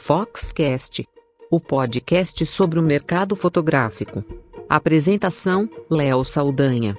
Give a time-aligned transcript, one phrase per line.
[0.00, 1.06] Foxcast,
[1.50, 4.24] o podcast sobre o mercado fotográfico.
[4.68, 6.96] Apresentação: Léo Saldanha.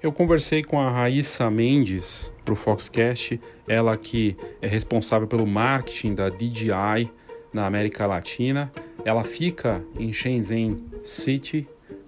[0.00, 6.14] Eu conversei com a Raíssa Mendes para o Foxcast, ela que é responsável pelo marketing
[6.14, 7.10] da DJI
[7.52, 8.70] na América Latina.
[9.02, 11.66] Ela fica em Shenzhen City,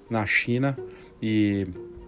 [0.08, 0.78] na China,
[1.20, 1.66] e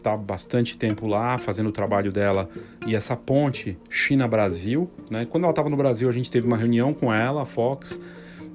[0.09, 2.49] está bastante tempo lá fazendo o trabalho dela
[2.87, 4.91] e essa ponte China-Brasil.
[5.11, 5.27] Né?
[5.27, 8.01] Quando ela estava no Brasil, a gente teve uma reunião com ela, a Fox,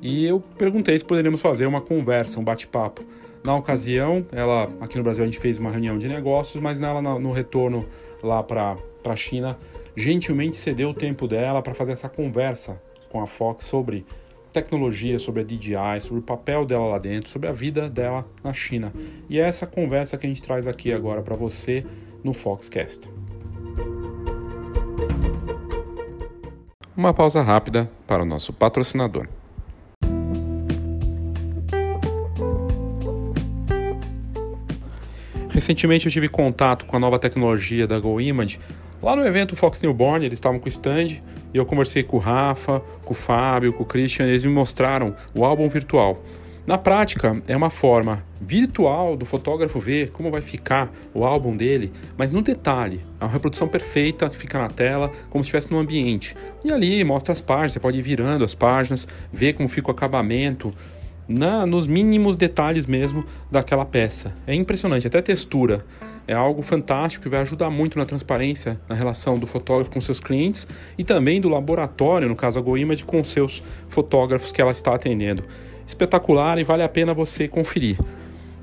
[0.01, 3.03] e eu perguntei se poderíamos fazer uma conversa, um bate-papo
[3.43, 7.01] na ocasião, ela aqui no Brasil a gente fez uma reunião de negócios, mas nela
[7.01, 7.85] no retorno
[8.23, 9.57] lá para a China,
[9.95, 14.05] gentilmente cedeu o tempo dela para fazer essa conversa com a Fox sobre
[14.53, 18.53] tecnologia, sobre a DJI, sobre o papel dela lá dentro, sobre a vida dela na
[18.53, 18.93] China.
[19.29, 21.83] E é essa conversa que a gente traz aqui agora para você
[22.23, 23.09] no Foxcast.
[26.95, 29.27] Uma pausa rápida para o nosso patrocinador.
[35.49, 38.59] Recentemente eu tive contato com a nova tecnologia da GoImage.
[39.03, 41.21] Lá no evento Fox Newborn, eles estavam com o stand e
[41.57, 45.43] eu conversei com o Rafa, com o Fábio, com o Christian, eles me mostraram o
[45.43, 46.23] álbum virtual.
[46.65, 51.91] Na prática, é uma forma virtual do fotógrafo ver como vai ficar o álbum dele,
[52.15, 53.01] mas no detalhe.
[53.19, 56.33] É uma reprodução perfeita que fica na tela, como se estivesse no ambiente.
[56.63, 59.91] E ali mostra as páginas, você pode ir virando as páginas, ver como fica o
[59.91, 60.73] acabamento,
[61.27, 64.35] na, nos mínimos detalhes mesmo daquela peça.
[64.45, 65.85] É impressionante, até textura.
[66.27, 70.19] É algo fantástico que vai ajudar muito na transparência na relação do fotógrafo com seus
[70.19, 74.95] clientes e também do laboratório, no caso a GoImage, com seus fotógrafos que ela está
[74.95, 75.43] atendendo.
[75.85, 77.97] Espetacular e vale a pena você conferir.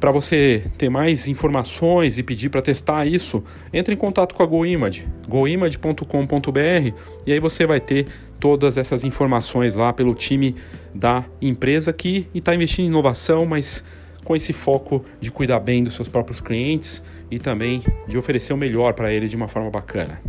[0.01, 4.47] Para você ter mais informações e pedir para testar isso, entre em contato com a
[4.47, 6.95] GoImage, goimage.com.br
[7.27, 8.07] e aí você vai ter
[8.41, 10.57] todas essas informações lá pelo time
[10.95, 13.85] da empresa que está investindo em inovação, mas
[14.25, 18.57] com esse foco de cuidar bem dos seus próprios clientes e também de oferecer o
[18.57, 20.21] melhor para eles de uma forma bacana.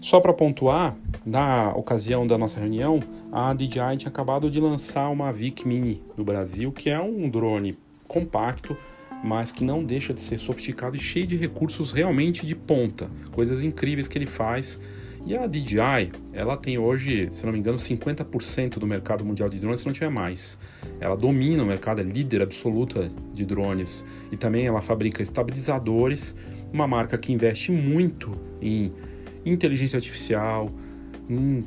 [0.00, 0.96] Só para pontuar,
[1.30, 2.98] na ocasião da nossa reunião,
[3.30, 7.78] a DJI tinha acabado de lançar uma Vic Mini no Brasil, que é um drone
[8.08, 8.76] compacto,
[9.22, 13.62] mas que não deixa de ser sofisticado e cheio de recursos realmente de ponta, coisas
[13.62, 14.80] incríveis que ele faz.
[15.24, 19.60] E a DJI, ela tem hoje, se não me engano, 50% do mercado mundial de
[19.60, 20.58] drones, se não tiver mais.
[21.00, 24.04] Ela domina o mercado, é líder absoluta de drones.
[24.32, 26.34] E também ela fabrica estabilizadores,
[26.72, 28.92] uma marca que investe muito em
[29.44, 30.70] inteligência artificial,
[31.30, 31.62] um,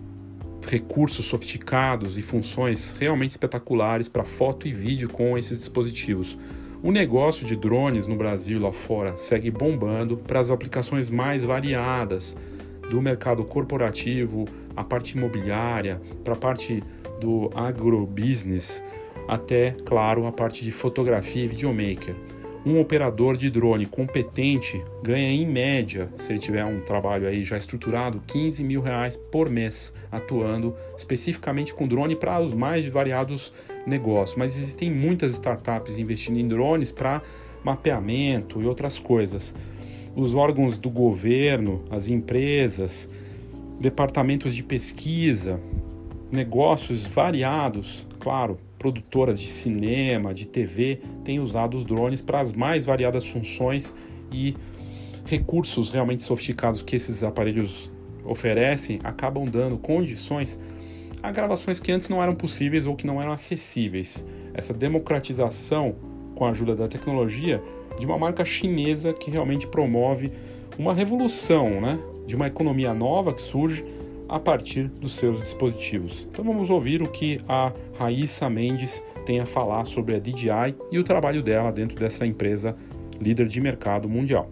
[0.68, 6.38] recursos sofisticados e funções realmente espetaculares para foto e vídeo com esses dispositivos.
[6.82, 11.44] O negócio de drones no Brasil e lá fora segue bombando para as aplicações mais
[11.44, 12.36] variadas,
[12.90, 16.84] do mercado corporativo, a parte imobiliária, para a parte
[17.22, 18.84] do agrobusiness,
[19.28, 22.16] até, claro, a parte de fotografia e videomaker.
[22.66, 27.58] Um operador de drone competente ganha em média, se ele tiver um trabalho aí já
[27.58, 33.54] estruturado, 15 mil reais por mês atuando especificamente com drone para os mais variados
[33.86, 34.38] negócios.
[34.38, 37.22] Mas existem muitas startups investindo em drones para
[37.66, 39.54] mapeamento e outras coisas.
[40.16, 43.10] Os órgãos do governo, as empresas,
[43.78, 45.60] departamentos de pesquisa,
[46.32, 52.84] negócios variados, claro, produtoras de cinema, de TV, têm usado os drones para as mais
[52.84, 53.96] variadas funções
[54.30, 54.58] e
[55.26, 57.90] recursos realmente sofisticados que esses aparelhos
[58.26, 60.60] oferecem acabam dando condições
[61.22, 64.26] a gravações que antes não eram possíveis ou que não eram acessíveis.
[64.54, 65.96] Essa democratização
[66.36, 67.64] com a ajuda da tecnologia
[67.98, 70.30] de uma marca chinesa que realmente promove
[70.78, 71.98] uma revolução, né?
[72.28, 73.86] De uma economia nova que surge
[74.34, 76.28] a partir dos seus dispositivos.
[76.32, 80.98] Então vamos ouvir o que a Raíssa Mendes tem a falar sobre a DJI e
[80.98, 82.76] o trabalho dela dentro dessa empresa
[83.22, 84.50] líder de mercado mundial.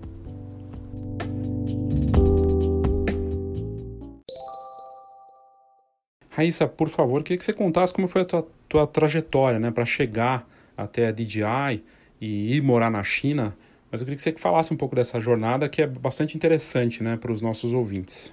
[6.29, 9.83] Raíssa, por favor, queria que você contasse como foi a tua, tua trajetória né, para
[9.83, 10.47] chegar
[10.77, 11.83] até a DJI
[12.21, 13.57] e ir morar na China,
[13.91, 17.17] mas eu queria que você falasse um pouco dessa jornada que é bastante interessante né,
[17.17, 18.31] para os nossos ouvintes.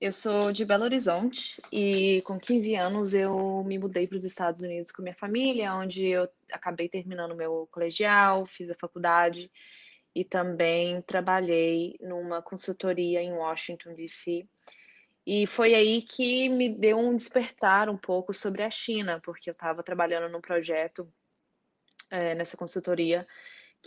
[0.00, 4.62] Eu sou de Belo Horizonte e com 15 anos eu me mudei para os Estados
[4.62, 9.50] Unidos com minha família, onde eu acabei terminando meu colegial, fiz a faculdade
[10.14, 14.46] e também trabalhei numa consultoria em Washington, D.C.
[15.26, 19.52] E foi aí que me deu um despertar um pouco sobre a China, porque eu
[19.52, 21.12] estava trabalhando num projeto
[22.08, 23.26] é, nessa consultoria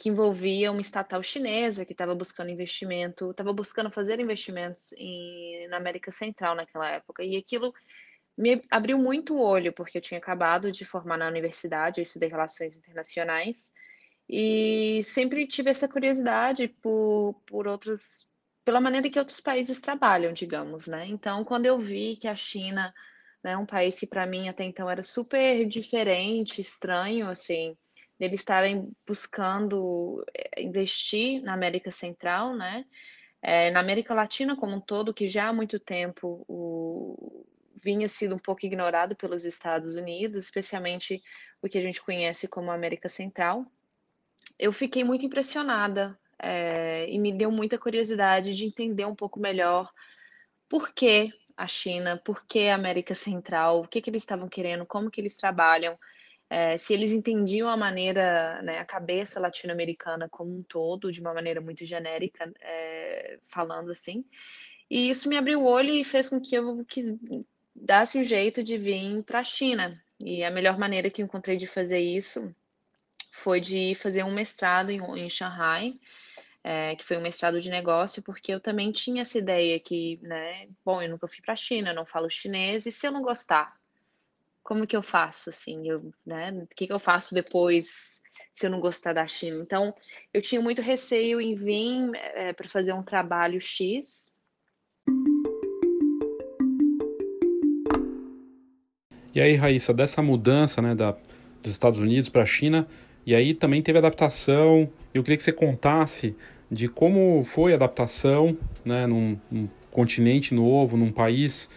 [0.02, 5.78] que envolvia uma estatal chinesa que estava buscando investimento, estava buscando fazer investimentos em, na
[5.78, 7.24] América Central naquela época.
[7.24, 7.72] E aquilo
[8.36, 12.30] me abriu muito o olho, porque eu tinha acabado de formar na universidade, eu estudei
[12.30, 13.72] Relações Internacionais,
[14.28, 18.28] e sempre tive essa curiosidade por, por outros,
[18.66, 21.06] pela maneira que outros países trabalham, digamos, né?
[21.06, 22.92] Então, quando eu vi que a China,
[23.44, 27.78] né, um país que para mim até então era super diferente, estranho, assim,
[28.22, 32.86] deles estarem buscando eh, investir na América Central, né?
[33.42, 37.44] É, na América Latina como um todo, que já há muito tempo o,
[37.76, 41.20] vinha sido um pouco ignorado pelos Estados Unidos, especialmente
[41.64, 43.66] o que a gente conhece como América Central.
[44.60, 49.92] Eu fiquei muito impressionada é, e me deu muita curiosidade de entender um pouco melhor
[50.70, 54.86] por que a China, por que a América Central, o que, que eles estavam querendo,
[54.86, 55.98] como que eles trabalham
[56.54, 61.34] é, se eles entendiam a maneira, né, a cabeça latino-americana como um todo, de uma
[61.34, 64.26] maneira muito genérica, é, falando assim.
[64.90, 67.16] E isso me abriu o olho e fez com que eu quis,
[67.74, 69.98] dasse um jeito de vir para a China.
[70.20, 72.54] E a melhor maneira que encontrei de fazer isso
[73.32, 75.94] foi de fazer um mestrado em, em Shanghai,
[76.66, 80.68] é, que foi um mestrado de negócio, porque eu também tinha essa ideia que, né,
[80.84, 83.81] bom, eu nunca fui para a China, não falo chinês, e se eu não gostar?
[84.64, 88.22] Como que eu faço, assim, eu, né, o que, que eu faço depois
[88.54, 89.62] se eu não gostar da China?
[89.62, 89.94] Então,
[90.34, 94.32] eu tinha muito receio em vir é, para fazer um trabalho X.
[99.34, 101.12] E aí, Raíssa, dessa mudança, né, da,
[101.62, 102.88] dos Estados Unidos para a China,
[103.26, 104.92] e aí também teve adaptação.
[105.14, 106.36] Eu queria que você contasse
[106.70, 111.70] de como foi a adaptação, né, num, num continente novo, num país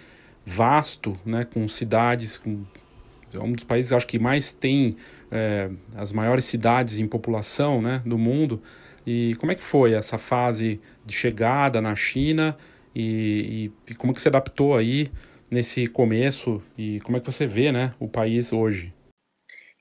[0.44, 2.64] vasto, né, com cidades, com,
[3.32, 4.96] é um dos países acho que mais tem
[5.30, 8.62] é, as maiores cidades em população né, do mundo.
[9.06, 12.56] E como é que foi essa fase de chegada na China
[12.94, 15.10] e, e, e como que se adaptou aí
[15.50, 18.92] nesse começo e como é que você vê né, o país hoje?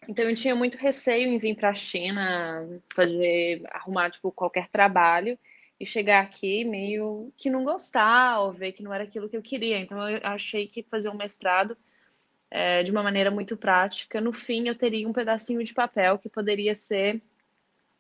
[0.07, 5.37] Então eu tinha muito receio em vir para a China fazer arrumar tipo qualquer trabalho
[5.83, 9.41] e chegar aqui meio que não gostar ou ver que não era aquilo que eu
[9.41, 9.77] queria.
[9.79, 11.77] Então eu achei que fazer um mestrado
[12.49, 16.29] é, de uma maneira muito prática, no fim eu teria um pedacinho de papel que
[16.29, 17.21] poderia ser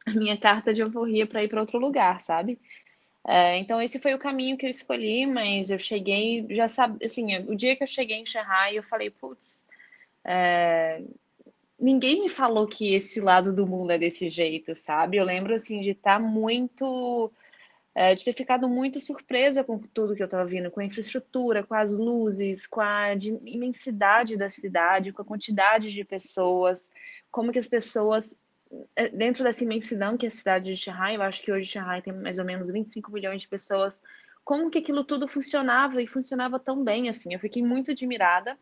[0.05, 2.59] a minha carta de alforria para ir para outro lugar, sabe?
[3.27, 7.37] É, então esse foi o caminho que eu escolhi, mas eu cheguei, já sabe, assim,
[7.47, 9.65] o dia que eu cheguei em Shanghai, eu falei, putz,
[10.23, 11.01] é,
[11.79, 15.17] ninguém me falou que esse lado do mundo é desse jeito, sabe?
[15.17, 17.31] Eu lembro assim de estar tá muito
[17.95, 21.63] é, de ter ficado muito surpresa com tudo que eu estava vendo, com a infraestrutura,
[21.63, 23.13] com as luzes, com a
[23.45, 26.91] imensidade da cidade, com a quantidade de pessoas,
[27.29, 28.37] como que as pessoas,
[28.95, 32.01] é, dentro dessa imensidão que é a cidade de Shanghai, eu acho que hoje Shanghai
[32.01, 34.01] tem mais ou menos 25 milhões de pessoas,
[34.43, 38.57] como que aquilo tudo funcionava e funcionava tão bem, assim, eu fiquei muito admirada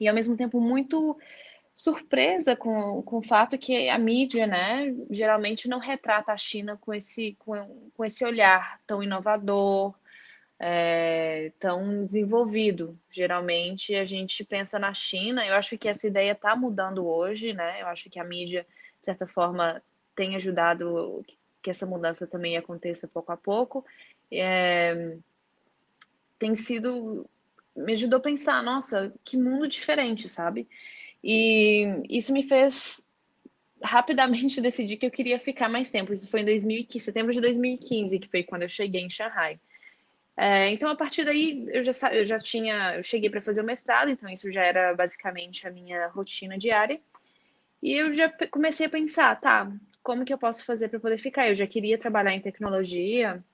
[0.00, 1.18] e ao mesmo tempo muito
[1.74, 6.92] surpresa com, com o fato que a mídia, né, geralmente não retrata a China com
[6.92, 9.94] esse, com, com esse olhar tão inovador,
[10.58, 12.98] é, tão desenvolvido.
[13.10, 17.80] Geralmente a gente pensa na China, eu acho que essa ideia está mudando hoje, né?
[17.80, 18.66] Eu acho que a mídia,
[19.00, 19.82] de certa forma,
[20.14, 21.24] tem ajudado
[21.62, 23.84] que essa mudança também aconteça pouco a pouco.
[24.30, 25.16] É,
[26.38, 27.28] tem sido.
[27.74, 30.68] me ajudou a pensar, nossa, que mundo diferente, sabe?
[31.22, 33.06] E isso me fez
[33.82, 36.12] rapidamente decidir que eu queria ficar mais tempo.
[36.12, 39.58] Isso foi em 2015, setembro de 2015, que foi quando eu cheguei em Shanghai.
[40.36, 43.64] É, então, a partir daí, eu já, eu já tinha, eu cheguei para fazer o
[43.64, 47.00] mestrado, então isso já era basicamente a minha rotina diária.
[47.82, 49.70] E eu já comecei a pensar, tá,
[50.02, 51.48] como que eu posso fazer para poder ficar?
[51.48, 53.44] Eu já queria trabalhar em tecnologia,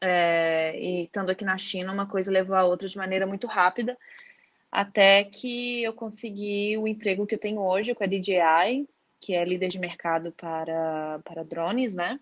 [0.00, 3.98] é, e estando aqui na China, uma coisa levou a outra de maneira muito rápida
[4.70, 8.88] até que eu consegui o emprego que eu tenho hoje com a DJI,
[9.20, 12.20] que é líder de mercado para, para drones, né?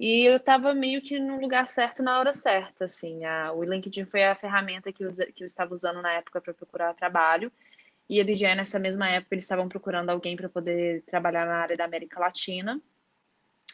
[0.00, 3.24] E eu estava meio que no lugar certo na hora certa, assim.
[3.24, 6.52] A, o LinkedIn foi a ferramenta que eu, que eu estava usando na época para
[6.52, 7.52] procurar trabalho.
[8.08, 11.76] E a DJI, nessa mesma época, eles estavam procurando alguém para poder trabalhar na área
[11.76, 12.80] da América Latina.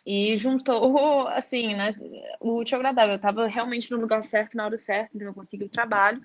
[0.05, 1.95] E juntou, assim, né,
[2.41, 3.13] o útil agradável.
[3.13, 6.21] Eu estava realmente no lugar certo na hora certa, então eu consegui o trabalho.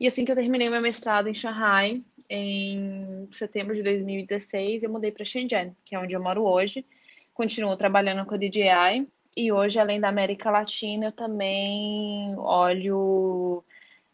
[0.00, 5.12] E assim que eu terminei meu mestrado em Shanghai, em setembro de 2016, eu mudei
[5.12, 6.86] para Shenzhen, que é onde eu moro hoje.
[7.34, 13.62] Continuo trabalhando com a DJI e hoje, além da América Latina, eu também olho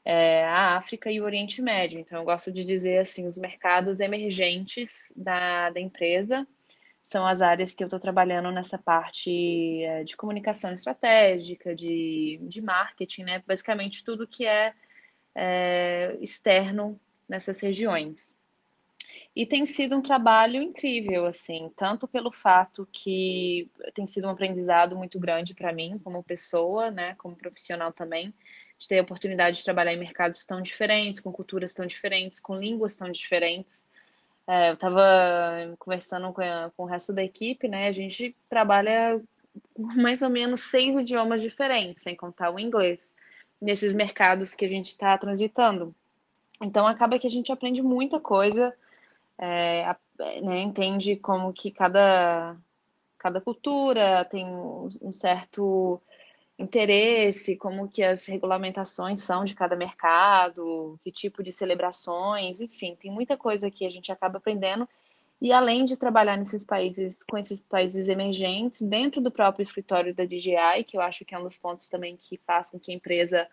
[0.05, 2.01] é, a África e o Oriente Médio.
[2.01, 6.47] Então, eu gosto de dizer assim, os mercados emergentes da, da empresa
[7.01, 12.61] são as áreas que eu estou trabalhando nessa parte é, de comunicação estratégica, de, de
[12.61, 13.43] marketing, né?
[13.47, 14.75] Basicamente tudo que é,
[15.37, 18.39] é externo nessas regiões.
[19.35, 24.97] E tem sido um trabalho incrível, assim, tanto pelo fato que tem sido um aprendizado
[24.97, 28.33] muito grande para mim, como pessoa, né, como profissional também,
[28.79, 32.57] de ter a oportunidade de trabalhar em mercados tão diferentes, com culturas tão diferentes, com
[32.57, 33.87] línguas tão diferentes.
[34.47, 35.05] É, eu estava
[35.79, 39.21] conversando com, a, com o resto da equipe, né, a gente trabalha
[39.79, 43.15] mais ou menos seis idiomas diferentes, sem contar o inglês,
[43.61, 45.95] nesses mercados que a gente está transitando.
[46.61, 48.75] Então acaba que a gente aprende muita coisa
[49.39, 49.95] é,
[50.43, 52.57] né, entende como que cada,
[53.19, 56.01] cada cultura tem um certo
[56.59, 63.11] interesse, como que as regulamentações são de cada mercado, que tipo de celebrações, enfim, tem
[63.11, 64.89] muita coisa que a gente acaba aprendendo.
[65.41, 70.25] E além de trabalhar nesses países, com esses países emergentes, dentro do próprio escritório da
[70.25, 72.95] DJI, que eu acho que é um dos pontos também que faz com que a
[72.95, 73.47] empresa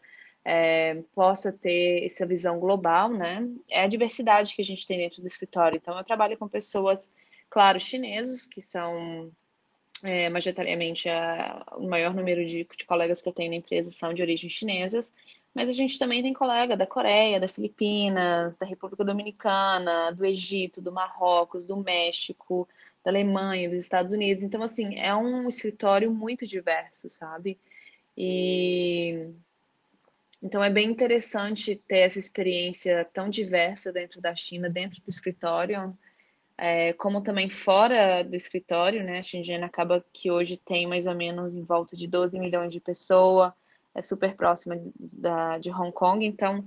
[0.45, 3.47] é, possa ter essa visão global, né?
[3.69, 5.75] É a diversidade que a gente tem dentro do escritório.
[5.75, 7.11] Então, eu trabalho com pessoas,
[7.49, 9.29] claro, chinesas, que são
[10.03, 14.13] é, majoritariamente a, o maior número de, de colegas que eu tenho na empresa são
[14.13, 15.13] de origem chinesas,
[15.53, 20.81] mas a gente também tem colega da Coreia, da Filipinas, da República Dominicana, do Egito,
[20.81, 22.67] do Marrocos, do México,
[23.03, 24.43] da Alemanha, dos Estados Unidos.
[24.43, 27.59] Então, assim, é um escritório muito diverso, sabe?
[28.17, 29.29] E
[30.41, 35.97] então é bem interessante ter essa experiência tão diversa dentro da China, dentro do escritório,
[36.57, 39.19] é, como também fora do escritório, né?
[39.19, 42.81] A Shenzhen acaba que hoje tem mais ou menos em volta de 12 milhões de
[42.81, 43.53] pessoas,
[43.95, 46.65] é super próxima da, de Hong Kong, então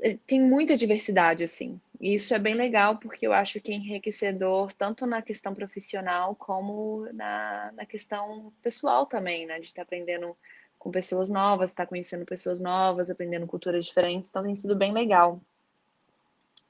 [0.00, 1.80] é, tem muita diversidade, assim.
[2.00, 6.34] E isso é bem legal porque eu acho que é enriquecedor tanto na questão profissional
[6.34, 9.58] como na, na questão pessoal também, né?
[9.58, 10.36] De estar aprendendo
[10.78, 14.28] com pessoas novas, estar tá conhecendo pessoas novas, aprendendo culturas diferentes.
[14.28, 15.40] Então tem sido bem legal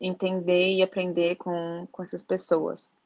[0.00, 2.96] entender e aprender com, com essas pessoas.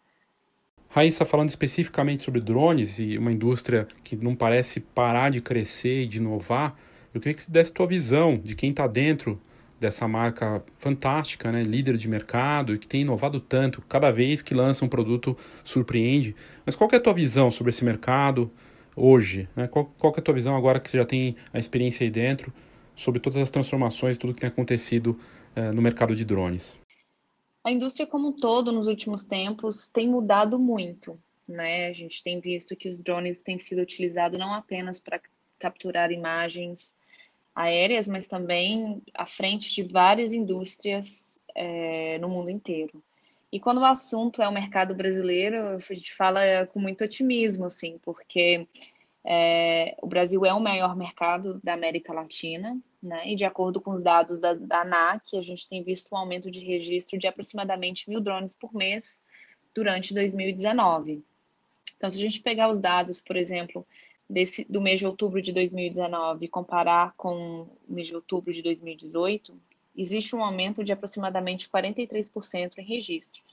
[0.89, 6.07] Raíssa, falando especificamente sobre drones e uma indústria que não parece parar de crescer e
[6.07, 6.75] de inovar,
[7.13, 9.41] eu queria que você desse tua visão de quem está dentro
[9.79, 14.55] dessa marca fantástica, né, líder de mercado e que tem inovado tanto, cada vez que
[14.55, 16.35] lança um produto surpreende.
[16.67, 18.51] Mas qual é a tua visão sobre esse mercado?
[18.99, 19.49] hoje?
[19.55, 19.69] Né?
[19.69, 22.53] Qual, qual é a tua visão agora que você já tem a experiência aí dentro
[22.95, 25.19] sobre todas as transformações, tudo que tem acontecido
[25.57, 26.77] uh, no mercado de drones?
[27.69, 31.21] A indústria como um todo, nos últimos tempos, tem mudado muito.
[31.47, 31.89] Né?
[31.89, 35.21] A gente tem visto que os drones têm sido utilizados não apenas para
[35.59, 36.97] capturar imagens
[37.55, 43.03] aéreas, mas também à frente de várias indústrias é, no mundo inteiro.
[43.53, 46.41] E quando o assunto é o mercado brasileiro, a gente fala
[46.73, 48.67] com muito otimismo, assim, porque
[49.23, 53.31] é, o Brasil é o maior mercado da América Latina, né?
[53.31, 56.51] E de acordo com os dados da, da ANAC, a gente tem visto um aumento
[56.51, 59.23] de registro de aproximadamente mil drones por mês
[59.75, 61.23] durante 2019.
[61.97, 63.87] Então, se a gente pegar os dados, por exemplo,
[64.29, 68.63] desse, do mês de outubro de 2019 e comparar com o mês de outubro de
[68.63, 69.55] 2018,
[69.97, 73.45] existe um aumento de aproximadamente 43% em registros.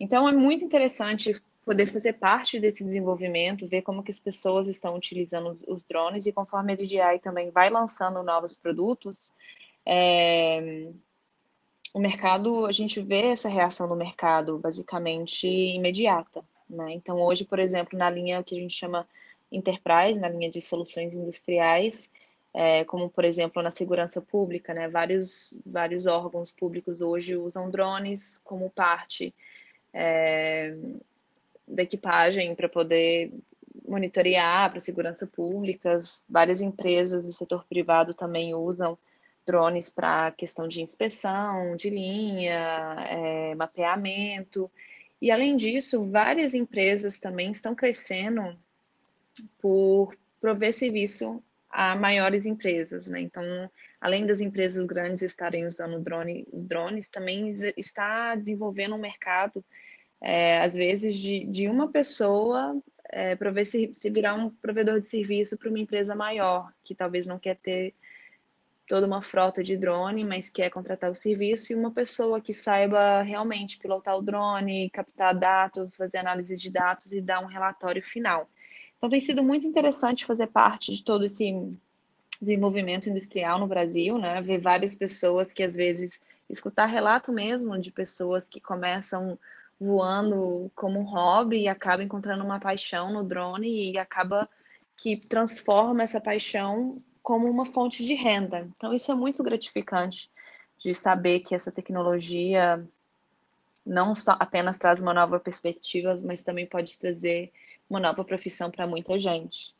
[0.00, 4.96] Então, é muito interessante poder fazer parte desse desenvolvimento, ver como que as pessoas estão
[4.96, 9.34] utilizando os drones e conforme a DJI também vai lançando novos produtos,
[9.84, 10.88] é,
[11.92, 16.42] o mercado, a gente vê essa reação do mercado basicamente imediata.
[16.70, 16.92] Né?
[16.92, 19.06] Então, hoje, por exemplo, na linha que a gente chama
[19.52, 22.10] Enterprise, na linha de soluções industriais,
[22.54, 24.88] é, como por exemplo na segurança pública, né?
[24.88, 29.34] Vários, vários órgãos públicos hoje usam drones como parte
[29.92, 30.74] é,
[31.68, 33.32] da equipagem para poder
[33.86, 35.96] monitorear para segurança pública.
[36.28, 38.98] Várias empresas do setor privado também usam
[39.46, 44.70] drones para questão de inspeção de linha, é, mapeamento.
[45.20, 48.56] E além disso, várias empresas também estão crescendo
[49.60, 53.20] por prover serviço a maiores empresas, né?
[53.20, 53.42] Então,
[54.00, 59.64] além das empresas grandes estarem usando drone, os drones, também está desenvolvendo um mercado,
[60.20, 62.76] é, às vezes, de, de uma pessoa
[63.10, 67.26] é, prover se, se virar um provedor de serviço para uma empresa maior, que talvez
[67.26, 67.94] não quer ter
[68.88, 73.22] toda uma frota de drone, mas quer contratar o serviço, e uma pessoa que saiba
[73.22, 78.48] realmente pilotar o drone, captar dados, fazer análise de dados e dar um relatório final.
[78.96, 81.54] Então tem sido muito interessante fazer parte de todo esse
[82.40, 84.40] desenvolvimento industrial no Brasil, né?
[84.40, 89.38] Ver várias pessoas que às vezes escutar relato mesmo de pessoas que começam
[89.80, 94.48] voando como um hobby e acaba encontrando uma paixão no drone e acaba
[94.96, 98.68] que transforma essa paixão como uma fonte de renda.
[98.74, 100.30] Então isso é muito gratificante
[100.78, 102.84] de saber que essa tecnologia
[103.84, 107.52] não só apenas traz uma nova perspectiva, mas também pode trazer
[107.88, 109.74] uma nova profissão para muita gente.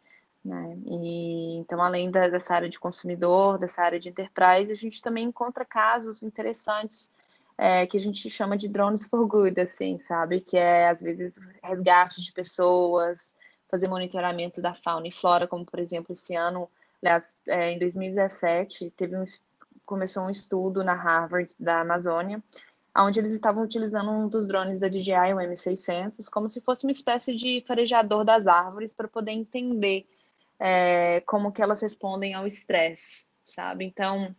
[0.44, 0.78] Né?
[0.86, 5.24] E, então, além da, dessa área de consumidor, dessa área de enterprise, a gente também
[5.24, 7.12] encontra casos interessantes
[7.58, 10.40] é, que a gente chama de drones for good, assim, sabe?
[10.40, 13.34] Que é, às vezes, resgate de pessoas,
[13.68, 16.70] fazer monitoramento da fauna e flora, como, por exemplo, esse ano,
[17.02, 19.24] aliás, é, em 2017, teve um,
[19.84, 22.42] começou um estudo na Harvard da Amazônia,
[22.96, 26.92] onde eles estavam utilizando um dos drones da DJI, o M600, como se fosse uma
[26.92, 30.06] espécie de farejador das árvores para poder entender
[30.60, 33.84] é, como que elas respondem ao estresse, sabe?
[33.84, 34.34] Então,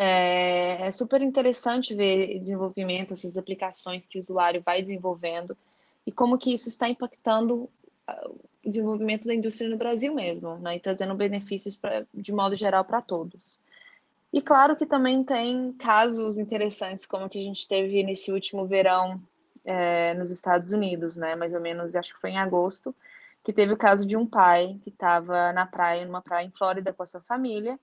[0.00, 5.58] é, é, super interessante ver desenvolvimento, essas aplicações que o usuário vai desenvolvendo
[6.06, 7.68] e como que isso está impactando
[8.06, 10.76] ah, o desenvolvimento da indústria no Brasil mesmo, né?
[10.76, 13.60] E trazendo benefícios pra, de modo geral para todos.
[14.32, 19.20] E claro que também tem casos interessantes, como que a gente teve nesse último verão
[19.64, 21.34] é, nos Estados Unidos, né?
[21.34, 22.94] Mais ou menos, acho que foi em agosto,
[23.42, 26.92] que teve o caso de um pai que estava na praia, numa praia em Flórida
[26.92, 27.80] com a sua família,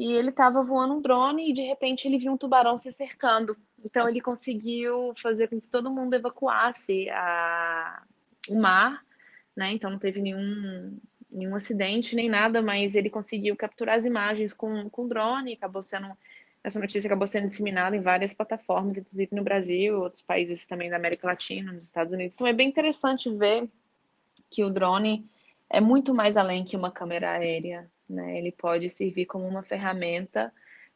[0.00, 3.54] e ele estava voando um drone e de repente ele viu um tubarão se cercando.
[3.84, 8.02] Então ele conseguiu fazer com que todo mundo evacuasse a...
[8.48, 9.04] o mar,
[9.54, 9.72] né?
[9.72, 10.98] Então não teve nenhum
[11.30, 16.16] nenhum acidente nem nada, mas ele conseguiu capturar as imagens com, com drone, acabou sendo
[16.64, 20.96] essa notícia acabou sendo disseminada em várias plataformas, inclusive no Brasil, outros países também da
[20.96, 22.36] América Latina, nos Estados Unidos.
[22.36, 23.68] Então é bem interessante ver
[24.50, 25.28] que o drone
[25.70, 28.36] é muito mais além que uma câmera aérea, né?
[28.36, 30.52] Ele pode servir como uma ferramenta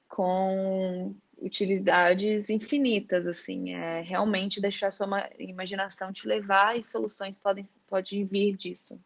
[0.09, 8.25] com utilidades infinitas, assim, é realmente deixar sua imaginação te levar e soluções podem, podem
[8.25, 8.99] vir disso.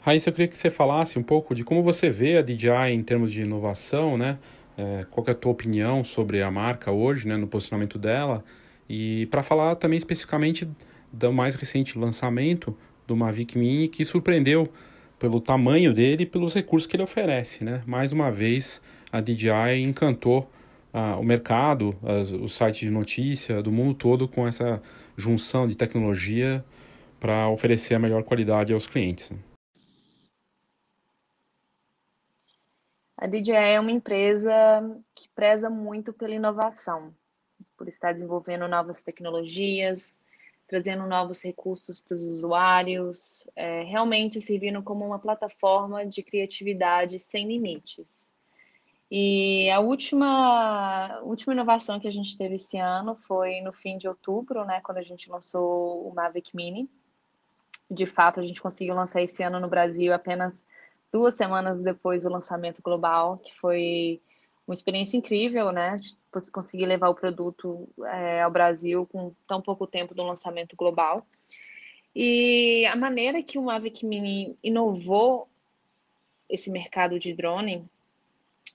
[0.00, 3.02] Raíssa, eu queria que você falasse um pouco de como você vê a DJI em
[3.02, 4.38] termos de inovação, né?
[4.78, 8.42] É, qual é a tua opinião sobre a marca hoje, né, no posicionamento dela?
[8.92, 10.68] E para falar também especificamente
[11.12, 12.76] do mais recente lançamento
[13.06, 14.68] do Mavic Mini, que surpreendeu
[15.16, 17.84] pelo tamanho dele e pelos recursos que ele oferece, né?
[17.86, 20.50] Mais uma vez, a DJI encantou
[20.92, 24.82] ah, o mercado, as, os sites de notícia do mundo todo com essa
[25.16, 26.64] junção de tecnologia
[27.20, 29.32] para oferecer a melhor qualidade aos clientes.
[33.16, 34.52] A DJI é uma empresa
[35.14, 37.14] que preza muito pela inovação,
[37.80, 40.22] por estar desenvolvendo novas tecnologias,
[40.66, 47.48] trazendo novos recursos para os usuários, é, realmente servindo como uma plataforma de criatividade sem
[47.48, 48.30] limites.
[49.10, 54.06] E a última, última inovação que a gente teve esse ano foi no fim de
[54.06, 56.86] outubro, né, quando a gente lançou o Mavic Mini.
[57.90, 60.66] De fato, a gente conseguiu lançar esse ano no Brasil apenas
[61.10, 64.20] duas semanas depois do lançamento global, que foi
[64.70, 65.96] uma experiência incrível, né?
[65.96, 66.16] De
[66.52, 71.26] conseguir levar o produto é, ao Brasil com tão pouco tempo do lançamento global.
[72.14, 75.48] E a maneira que o Mavic Mini inovou
[76.48, 77.84] esse mercado de drone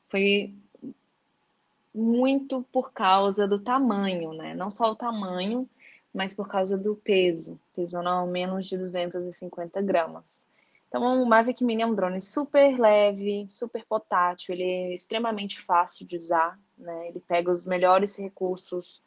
[0.09, 0.53] foi
[1.93, 4.53] muito por causa do tamanho, né?
[4.53, 5.67] Não só o tamanho,
[6.13, 10.45] mas por causa do peso, pesando ao menos de 250 gramas.
[10.95, 16.07] Então, o Mavic Mini é um drone super leve, super potátil, ele é extremamente fácil
[16.07, 17.09] de usar, né?
[17.09, 19.05] Ele pega os melhores recursos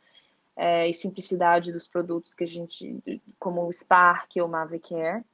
[0.55, 3.03] é, e simplicidade dos produtos que a gente,
[3.38, 5.24] como o Spark ou o Mavic Air,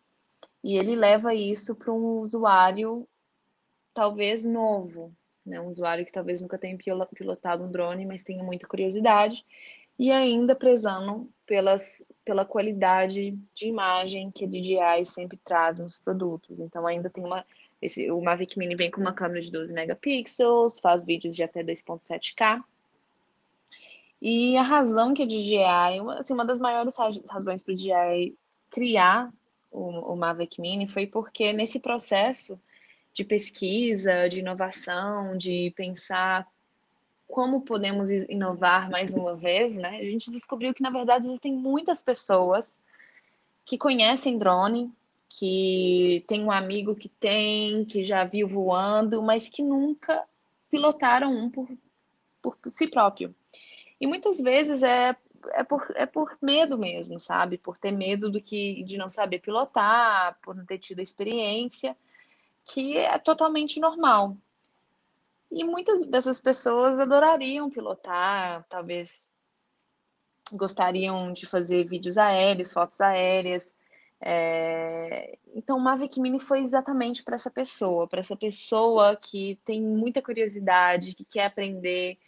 [0.62, 3.04] e ele leva isso para um usuário
[3.92, 5.12] talvez novo,
[5.44, 5.60] né?
[5.60, 6.78] Um usuário que talvez nunca tenha
[7.12, 9.44] pilotado um drone, mas tenha muita curiosidade
[9.98, 16.60] e ainda prezando pelas, pela qualidade de imagem que a DJI sempre traz nos produtos.
[16.60, 17.44] Então ainda tem uma
[17.84, 21.62] esse, o Mavic Mini vem com uma câmera de 12 megapixels, faz vídeos de até
[21.62, 22.62] 2.7K.
[24.22, 26.96] E a razão que a DJI, assim, uma das maiores
[27.30, 28.34] razões para o DJI
[28.70, 29.30] criar
[29.70, 32.58] o, o Mavic Mini foi porque nesse processo
[33.12, 36.48] de pesquisa, de inovação, de pensar
[37.34, 39.98] como podemos inovar mais uma vez, né?
[39.98, 42.80] A gente descobriu que, na verdade, existem muitas pessoas
[43.64, 44.92] que conhecem drone,
[45.28, 50.24] que tem um amigo que tem, que já viu voando, mas que nunca
[50.70, 51.68] pilotaram um por,
[52.40, 53.34] por si próprio.
[54.00, 55.16] E muitas vezes é
[55.54, 57.58] é por, é por medo mesmo, sabe?
[57.58, 61.96] Por ter medo do que de não saber pilotar, por não ter tido experiência,
[62.64, 64.36] que é totalmente normal.
[65.54, 69.28] E muitas dessas pessoas adorariam pilotar, talvez
[70.50, 73.72] gostariam de fazer vídeos aéreos, fotos aéreas.
[74.20, 75.38] É...
[75.54, 80.20] Então, o Mavic Mini foi exatamente para essa pessoa, para essa pessoa que tem muita
[80.20, 82.18] curiosidade, que quer aprender,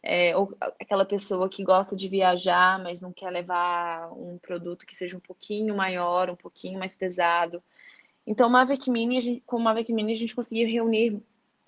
[0.00, 4.94] é, ou aquela pessoa que gosta de viajar, mas não quer levar um produto que
[4.94, 7.60] seja um pouquinho maior, um pouquinho mais pesado.
[8.24, 11.20] Então, o Mavic Mini, gente, com o Mavic Mini, a gente conseguiu reunir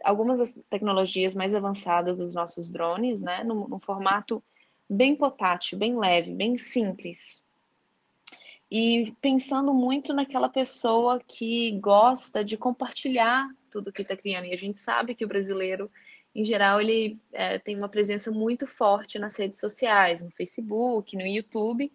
[0.03, 4.43] algumas das tecnologias mais avançadas dos nossos drones, né, num, num formato
[4.89, 7.45] bem potátil, bem leve, bem simples.
[8.71, 14.47] E pensando muito naquela pessoa que gosta de compartilhar tudo que está criando.
[14.47, 15.91] E a gente sabe que o brasileiro
[16.39, 21.27] em geral, ele é, tem uma presença muito forte nas redes sociais, no Facebook, no
[21.27, 21.91] YouTube.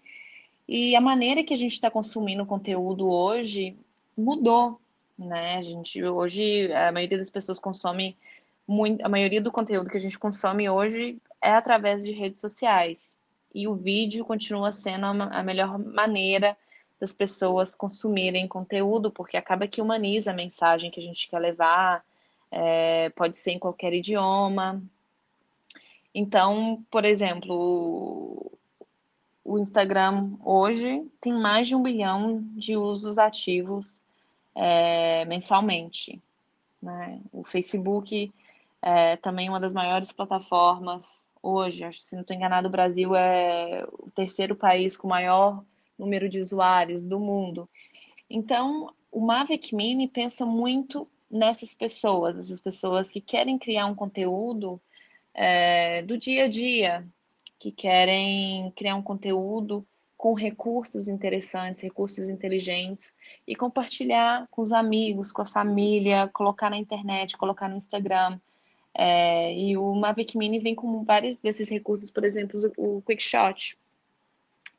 [0.68, 3.78] E a maneira que a gente está consumindo conteúdo hoje
[4.18, 4.82] mudou,
[5.18, 5.58] né?
[5.58, 8.18] A gente hoje a maioria das pessoas consome
[8.68, 13.18] muito, a maioria do conteúdo que a gente consome hoje é através de redes sociais.
[13.54, 16.58] E o vídeo continua sendo a melhor maneira
[17.00, 22.04] das pessoas consumirem conteúdo, porque acaba que humaniza a mensagem que a gente quer levar,
[22.50, 24.82] é, pode ser em qualquer idioma.
[26.16, 28.52] Então, por exemplo,
[29.44, 34.04] o Instagram hoje tem mais de um bilhão de usos ativos
[34.56, 36.22] é, mensalmente.
[36.82, 37.20] Né?
[37.32, 38.32] O Facebook
[38.82, 41.84] é também uma das maiores plataformas hoje.
[41.84, 45.64] Acho que, se não estou enganado, o Brasil é o terceiro país com maior
[45.98, 47.70] número de usuários do mundo.
[48.30, 54.80] Então, o Mavic Mini pensa muito nessas pessoas, essas pessoas que querem criar um conteúdo
[55.34, 57.08] é, do dia a dia,
[57.58, 59.86] que querem criar um conteúdo
[60.24, 63.14] com recursos interessantes, recursos inteligentes
[63.46, 68.40] e compartilhar com os amigos, com a família, colocar na internet, colocar no Instagram.
[68.94, 73.78] É, e o Mavic Mini vem com vários desses recursos, por exemplo, o Quick Shot,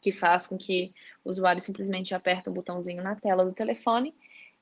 [0.01, 4.15] que faz com que o usuário simplesmente aperte um botãozinho na tela do telefone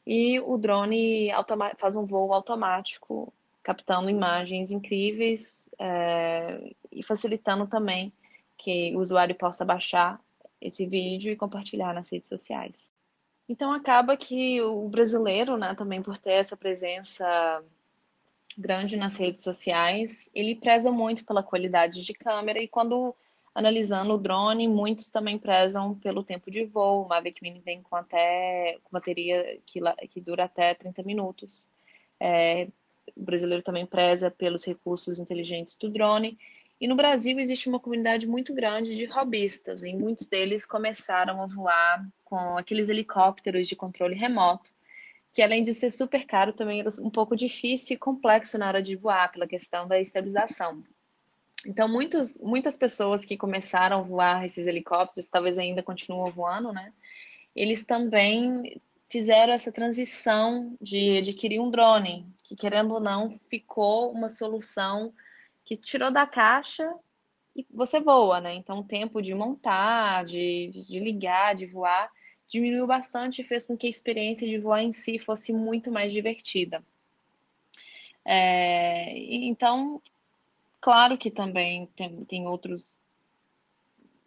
[0.04, 1.30] e o drone
[1.78, 8.12] faz um voo automático, captando imagens incríveis é, e facilitando também
[8.58, 10.20] que o usuário possa baixar
[10.62, 12.92] esse vídeo e compartilhar nas redes sociais.
[13.48, 17.62] Então acaba que o brasileiro, né, também por ter essa presença
[18.56, 23.14] grande nas redes sociais, ele preza muito pela qualidade de câmera e quando
[23.54, 27.04] Analisando o drone, muitos também prezam pelo tempo de voo.
[27.04, 31.74] O Mavic Mini vem com até com bateria que, que dura até 30 minutos.
[32.18, 32.66] É,
[33.14, 36.38] o brasileiro também preza pelos recursos inteligentes do drone.
[36.82, 41.46] E no Brasil existe uma comunidade muito grande de hobbyistas, e muitos deles começaram a
[41.46, 44.72] voar com aqueles helicópteros de controle remoto,
[45.32, 48.82] que além de ser super caro, também era um pouco difícil e complexo na hora
[48.82, 50.82] de voar, pela questão da estabilização.
[51.64, 56.92] Então, muitos, muitas pessoas que começaram a voar esses helicópteros, talvez ainda continuam voando, né?
[57.54, 64.28] Eles também fizeram essa transição de adquirir um drone, que querendo ou não, ficou uma
[64.28, 65.12] solução
[65.64, 66.92] que tirou da caixa
[67.54, 68.54] e você voa, né?
[68.54, 72.10] Então, o tempo de montar, de, de ligar, de voar,
[72.48, 76.12] diminuiu bastante e fez com que a experiência de voar em si fosse muito mais
[76.12, 76.82] divertida.
[78.24, 80.00] É, então,
[80.82, 82.98] Claro que também tem, tem outros.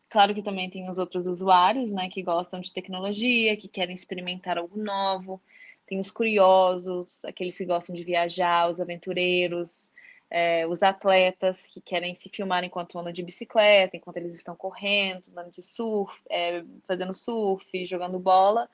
[0.09, 4.57] Claro que também tem os outros usuários, né, que gostam de tecnologia, que querem experimentar
[4.57, 5.41] algo novo.
[5.85, 9.91] Tem os curiosos, aqueles que gostam de viajar, os aventureiros,
[10.29, 15.29] é, os atletas que querem se filmar enquanto andam de bicicleta, enquanto eles estão correndo,
[15.29, 18.69] andando de surf, é, fazendo surf, jogando bola.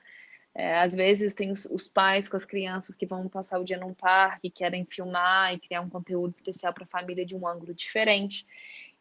[0.54, 3.78] É, às vezes tem os, os, pais com as crianças que vão passar o dia
[3.78, 7.72] num parque, querem filmar e criar um conteúdo especial para a família de um ângulo
[7.72, 8.46] diferente.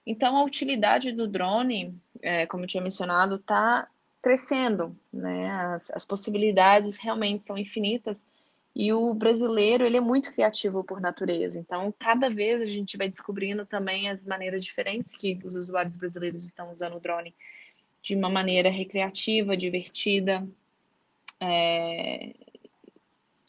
[0.06, 3.88] Então, a utilidade do drone, é, como eu tinha mencionado, está
[4.22, 5.50] crescendo, né?
[5.50, 8.26] As, as, possibilidades realmente são infinitas
[8.75, 11.60] e o brasileiro ele é muito criativo por natureza.
[11.60, 16.45] Então, cada vez a gente vai descobrindo também as maneiras diferentes que os usuários brasileiros
[16.45, 17.36] estão usando o drone
[18.01, 20.47] de uma maneira recreativa, divertida,
[21.39, 22.34] é,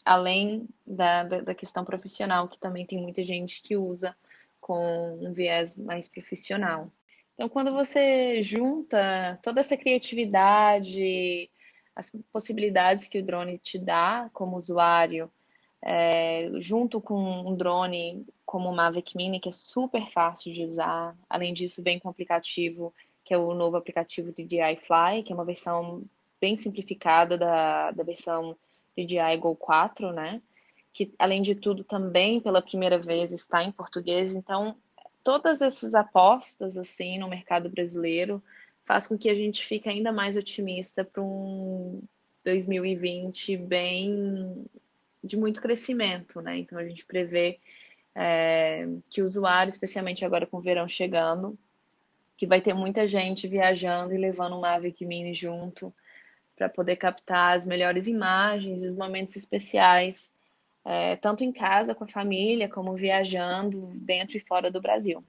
[0.05, 4.15] além da, da, da, questão profissional, que também tem muita gente que usa
[4.59, 6.91] com um viés mais profissional.
[7.33, 11.49] Então, quando você junta toda essa criatividade,
[11.95, 15.31] as possibilidades que o drone te dá como usuário,
[15.81, 21.15] é, junto com um drone como o Mavic Mini, que é super fácil de usar,
[21.29, 25.35] além disso, vem com um aplicativo que é o novo aplicativo DJI Fly, que é
[25.35, 26.03] uma versão
[26.41, 28.55] bem simplificada da, da versão
[28.97, 30.41] DJI Go 4, né?
[30.91, 34.35] Que, além de tudo, também pela primeira vez está em português.
[34.35, 34.75] Então,
[35.23, 38.43] todas essas apostas, assim, no mercado brasileiro
[38.85, 42.01] faz com que a gente fique ainda mais otimista para um
[42.43, 44.65] 2020 bem
[45.23, 46.57] de muito crescimento, né?
[46.57, 47.59] Então, a gente prevê
[48.13, 51.57] é, que o usuário, especialmente agora com o verão chegando,
[52.35, 55.93] que vai ter muita gente viajando e levando um Mavic Mini junto
[56.55, 60.35] para poder captar as melhores imagens, os momentos especiais,
[60.85, 65.23] é, tanto em casa com a família, como viajando dentro e fora do Brasil.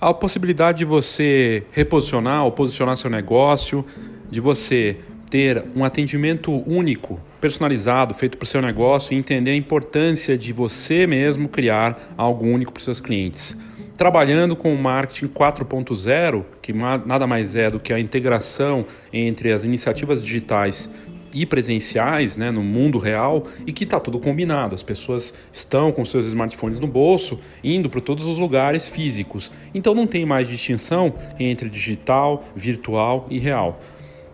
[0.00, 3.84] A possibilidade de você reposicionar ou posicionar seu negócio,
[4.30, 4.96] de você
[5.28, 10.54] ter um atendimento único, personalizado, feito para o seu negócio e entender a importância de
[10.54, 13.58] você mesmo criar algo único para os seus clientes.
[13.94, 19.64] Trabalhando com o marketing 4.0, que nada mais é do que a integração entre as
[19.64, 20.88] iniciativas digitais
[21.32, 24.74] e presenciais né, no mundo real e que está tudo combinado.
[24.74, 29.50] As pessoas estão com seus smartphones no bolso, indo para todos os lugares físicos.
[29.74, 33.80] Então não tem mais distinção entre digital, virtual e real.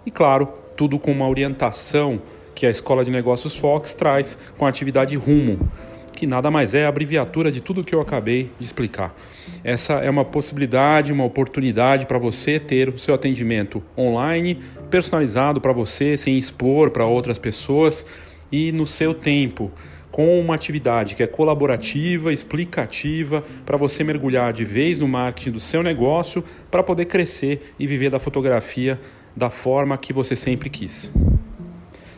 [0.04, 2.20] E claro, tudo com uma orientação
[2.54, 5.70] que a Escola de Negócios Fox traz com a atividade Rumo,
[6.16, 9.14] que nada mais é a abreviatura de tudo que eu acabei de explicar.
[9.62, 14.59] Essa é uma possibilidade, uma oportunidade para você ter o seu atendimento online,
[14.90, 18.07] personalizado para você, sem expor para outras pessoas
[18.51, 19.70] e no seu tempo
[20.16, 25.61] com uma atividade que é colaborativa, explicativa, para você mergulhar de vez no marketing do
[25.61, 28.99] seu negócio para poder crescer e viver da fotografia
[29.37, 31.12] da forma que você sempre quis.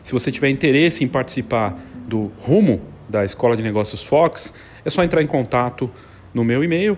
[0.01, 1.77] Se você tiver interesse em participar
[2.07, 2.79] do Rumo
[3.09, 4.53] da Escola de Negócios Fox,
[4.85, 5.91] é só entrar em contato
[6.33, 6.97] no meu e-mail,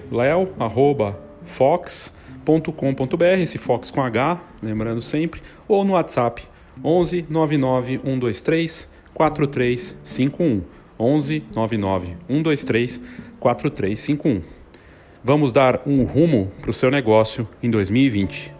[2.45, 6.43] leo@fox.com.br, esse Fox com H, lembrando sempre, ou no WhatsApp
[6.83, 10.61] 11 99 123 4351.
[10.99, 13.01] 11 99 123
[13.39, 14.41] 4351.
[15.23, 18.53] Vamos dar um rumo para o seu negócio em 2020.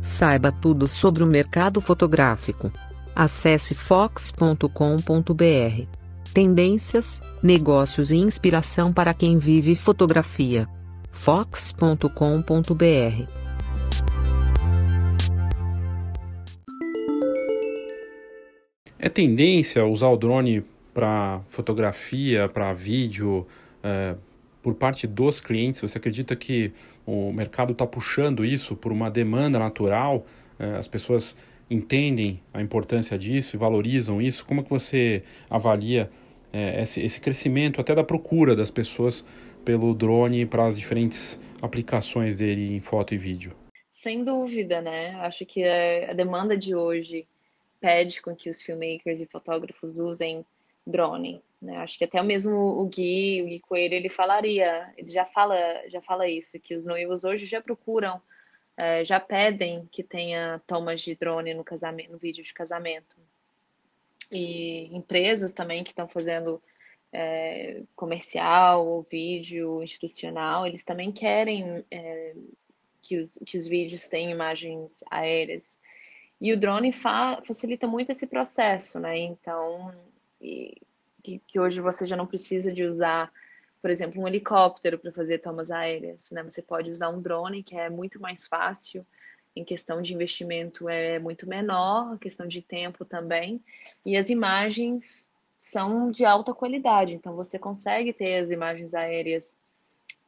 [0.00, 2.72] Saiba tudo sobre o mercado fotográfico.
[3.14, 5.97] Acesse fox.com.br.
[6.38, 10.68] Tendências, negócios e inspiração para quem vive fotografia.
[11.10, 12.04] fox.com.br.
[19.00, 20.62] É tendência usar o drone
[20.94, 23.44] para fotografia, para vídeo,
[23.82, 24.14] é,
[24.62, 25.80] por parte dos clientes?
[25.80, 26.70] Você acredita que
[27.04, 30.24] o mercado está puxando isso por uma demanda natural?
[30.56, 31.36] É, as pessoas
[31.68, 34.46] entendem a importância disso e valorizam isso?
[34.46, 36.08] Como que você avalia
[36.52, 39.24] é, esse, esse crescimento até da procura das pessoas
[39.64, 43.54] pelo drone para as diferentes aplicações dele em foto e vídeo?
[43.90, 45.14] Sem dúvida, né?
[45.16, 47.26] Acho que a demanda de hoje
[47.80, 50.44] pede com que os filmmakers e fotógrafos usem
[50.86, 51.42] drone.
[51.60, 51.76] Né?
[51.78, 55.56] Acho que até mesmo o Gui, o Gui Coelho, ele falaria, ele já fala,
[55.88, 58.20] já fala isso, que os noivos hoje já procuram,
[58.76, 63.16] é, já pedem que tenha tomas de drone no casamento, no vídeo de casamento.
[64.30, 66.62] E empresas também que estão fazendo
[67.12, 72.34] é, comercial ou vídeo institucional, eles também querem é,
[73.02, 75.80] que, os, que os vídeos tenham imagens aéreas.
[76.40, 79.18] E o drone fa facilita muito esse processo, né?
[79.18, 79.92] Então,
[80.40, 80.80] e,
[81.22, 83.32] que, que hoje você já não precisa de usar,
[83.82, 86.42] por exemplo, um helicóptero para fazer tomas aéreas, né?
[86.42, 89.06] Você pode usar um drone, que é muito mais fácil,
[89.58, 93.60] em questão de investimento é muito menor, questão de tempo também,
[94.04, 99.58] e as imagens são de alta qualidade, então você consegue ter as imagens aéreas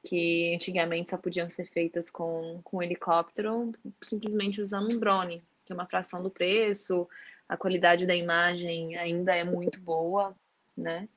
[0.03, 5.73] que antigamente só podiam ser feitas com, com um helicóptero, simplesmente usando um drone, que
[5.73, 7.09] é uma fração do preço,
[7.49, 10.35] a qualidade da imagem ainda é muito boa,
[10.77, 11.09] né?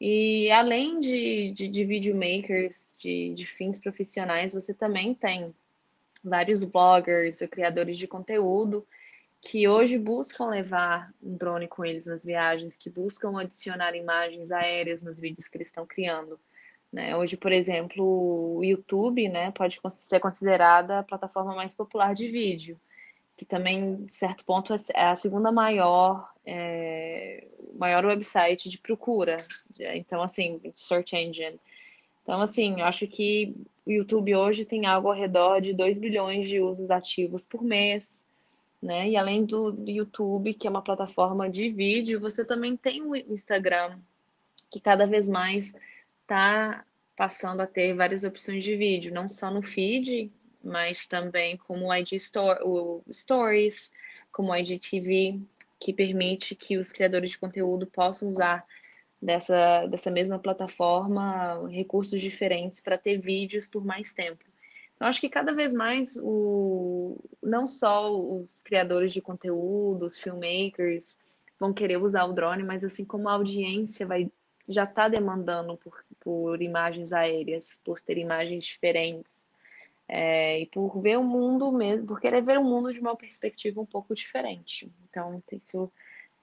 [0.00, 5.54] E além de, de, de videomakers, de, de fins profissionais, você também tem
[6.24, 8.86] vários bloggers ou criadores de conteúdo
[9.40, 15.02] que hoje buscam levar um drone com eles nas viagens, que buscam adicionar imagens aéreas
[15.02, 16.40] nos vídeos que eles estão criando.
[16.90, 17.14] Né?
[17.14, 22.80] Hoje, por exemplo, o YouTube né, pode ser considerada a plataforma mais popular de vídeo
[23.36, 29.38] que também, de certo ponto, é, é a segunda maior, é, maior website de procura.
[29.78, 31.58] Então, assim, search engine.
[32.22, 33.54] Então, assim, eu acho que
[33.86, 38.26] o YouTube hoje tem algo ao redor de 2 bilhões de usos ativos por mês,
[38.82, 39.08] né?
[39.08, 43.98] E além do YouTube, que é uma plataforma de vídeo, você também tem o Instagram,
[44.70, 45.74] que cada vez mais
[46.22, 46.84] está
[47.16, 51.94] passando a ter várias opções de vídeo, não só no feed, mas também como o
[51.94, 53.92] IG Store, o Stories,
[54.32, 55.40] como o IGTV,
[55.78, 58.66] que permite que os criadores de conteúdo possam usar
[59.24, 64.44] dessa, dessa mesma plataforma recursos diferentes para ter vídeos por mais tempo.
[64.94, 71.18] Então, acho que cada vez mais o, não só os criadores de conteúdo, os filmmakers
[71.58, 74.30] vão querer usar o drone, mas assim como a audiência vai
[74.66, 79.50] já está demandando por, por imagens aéreas, por ter imagens diferentes,
[80.08, 83.78] é, e por ver o mundo mesmo, por querer ver o mundo de uma perspectiva
[83.78, 84.90] um pouco diferente.
[85.06, 85.92] Então, isso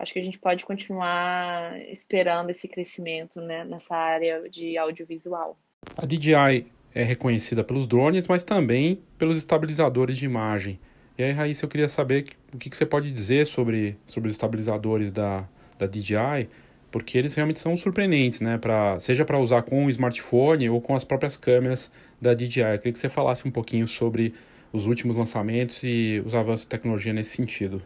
[0.01, 5.57] acho que a gente pode continuar esperando esse crescimento né, nessa área de audiovisual.
[5.95, 10.79] A DJI é reconhecida pelos drones, mas também pelos estabilizadores de imagem.
[11.17, 15.11] E aí, Raíssa, eu queria saber o que, você pode dizer sobre, sobre os estabilizadores
[15.11, 16.49] da, da DJI,
[16.89, 18.57] porque eles realmente são surpreendentes, né?
[18.57, 22.61] Pra, seja para usar com o smartphone ou com as próprias câmeras da DJI.
[22.61, 24.33] Eu queria que você falasse um pouquinho sobre
[24.73, 27.81] os últimos lançamentos e os avanços de tecnologia nesse sentido.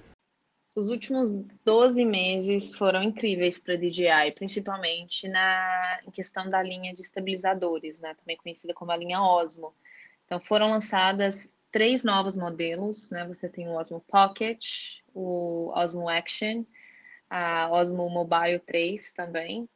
[0.75, 1.33] Os últimos
[1.63, 8.01] 12 meses foram incríveis para a DJI, principalmente na em questão da linha de estabilizadores,
[8.01, 9.73] né, também conhecida como a linha Osmo.
[10.25, 13.25] Então foram lançadas três novos modelos, né?
[13.25, 14.65] Você tem o Osmo Pocket,
[15.13, 16.65] o Osmo Action,
[17.29, 19.69] a Osmo Mobile 3 também.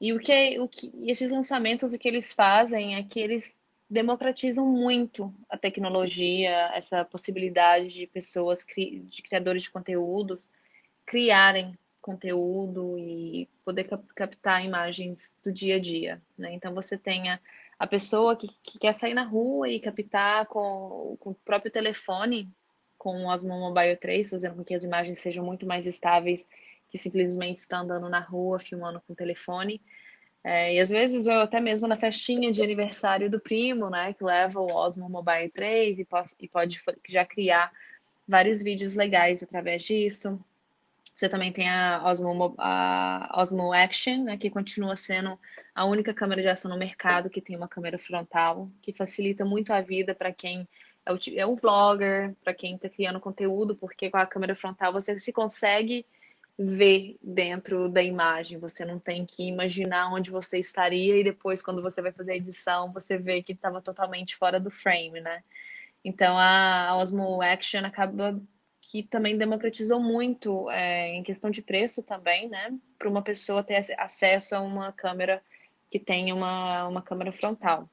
[0.00, 4.66] E o que, o que esses lançamentos o que eles fazem é que eles democratizam
[4.66, 10.50] muito a tecnologia, essa possibilidade de pessoas, de criadores de conteúdos,
[11.06, 16.22] criarem conteúdo e poder captar imagens do dia a dia.
[16.36, 16.52] Né?
[16.52, 17.40] Então você tenha
[17.78, 22.48] a pessoa que, que, quer sair na rua e captar com, com o próprio telefone,
[22.96, 26.48] com o Osmo Mobile 3, fazendo com que as imagens sejam muito mais estáveis
[26.88, 29.80] que simplesmente está andando na rua filmando com o telefone.
[30.50, 34.24] É, e às vezes eu até mesmo na festinha de aniversário do primo, né, que
[34.24, 37.70] leva o Osmo Mobile 3 e, pode, e pode já criar
[38.26, 40.42] vários vídeos legais através disso.
[41.14, 45.38] Você também tem a Osmo, a Osmo Action, né, que continua sendo
[45.74, 49.70] a única câmera de ação no mercado que tem uma câmera frontal, que facilita muito
[49.70, 50.66] a vida para quem
[51.04, 54.94] é o, é o vlogger, para quem está criando conteúdo, porque com a câmera frontal
[54.94, 56.06] você se consegue
[56.58, 58.58] ver dentro da imagem.
[58.58, 62.36] Você não tem que imaginar onde você estaria e depois, quando você vai fazer a
[62.36, 65.44] edição, você vê que estava totalmente fora do frame, né?
[66.04, 68.40] Então a Osmo Action acaba
[68.80, 72.76] que também democratizou muito é, em questão de preço também, né?
[72.98, 75.42] Para uma pessoa ter acesso a uma câmera
[75.90, 77.88] que tenha uma, uma câmera frontal.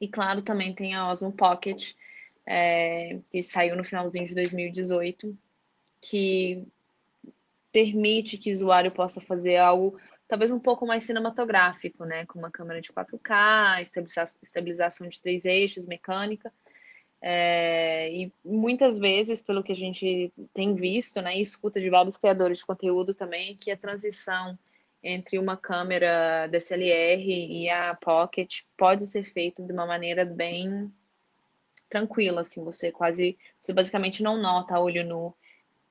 [0.00, 1.92] E claro, também tem a Osmo Pocket,
[2.44, 5.36] é, que saiu no finalzinho de 2018,
[6.00, 6.66] que
[7.76, 12.24] permite que o usuário possa fazer algo talvez um pouco mais cinematográfico, né?
[12.24, 13.82] Com uma câmera de 4K,
[14.42, 16.50] estabilização de três eixos, mecânica.
[17.20, 22.16] É, e muitas vezes, pelo que a gente tem visto, né, e escuta de vários
[22.16, 24.58] criadores de conteúdo também, que a transição
[25.02, 30.90] entre uma câmera DSLR e a Pocket pode ser feita de uma maneira bem
[31.90, 35.34] tranquila, assim, você quase, você basicamente não nota olho nu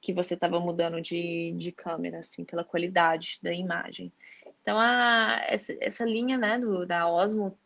[0.05, 4.13] que você estava mudando de, de câmera, assim, pela qualidade da imagem.
[4.61, 7.57] Então, a, essa, essa linha, né, do, da Osmo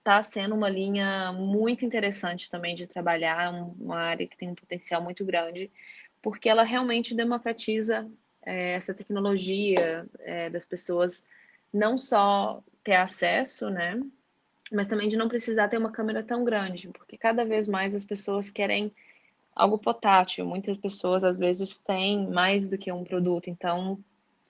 [0.00, 5.00] está sendo uma linha muito interessante também de trabalhar, uma área que tem um potencial
[5.00, 5.70] muito grande,
[6.20, 8.10] porque ela realmente democratiza
[8.42, 11.24] é, essa tecnologia é, das pessoas
[11.72, 14.00] não só ter acesso, né,
[14.72, 18.04] mas também de não precisar ter uma câmera tão grande, porque cada vez mais as
[18.04, 18.92] pessoas querem
[19.54, 20.46] algo potátil.
[20.46, 24.02] Muitas pessoas às vezes têm mais do que um produto, então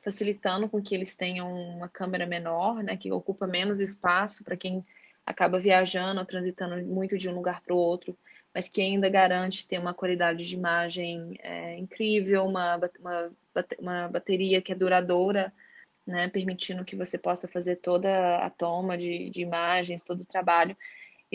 [0.02, 4.84] facilitando com que eles tenham uma câmera menor, né, que ocupa menos espaço para quem
[5.24, 8.16] acaba viajando ou transitando muito de um lugar para o outro,
[8.54, 13.30] mas que ainda garante ter uma qualidade de imagem é, incrível, uma, uma,
[13.78, 15.50] uma bateria que é duradoura,
[16.06, 20.76] né, permitindo que você possa fazer toda a toma de, de imagens, todo o trabalho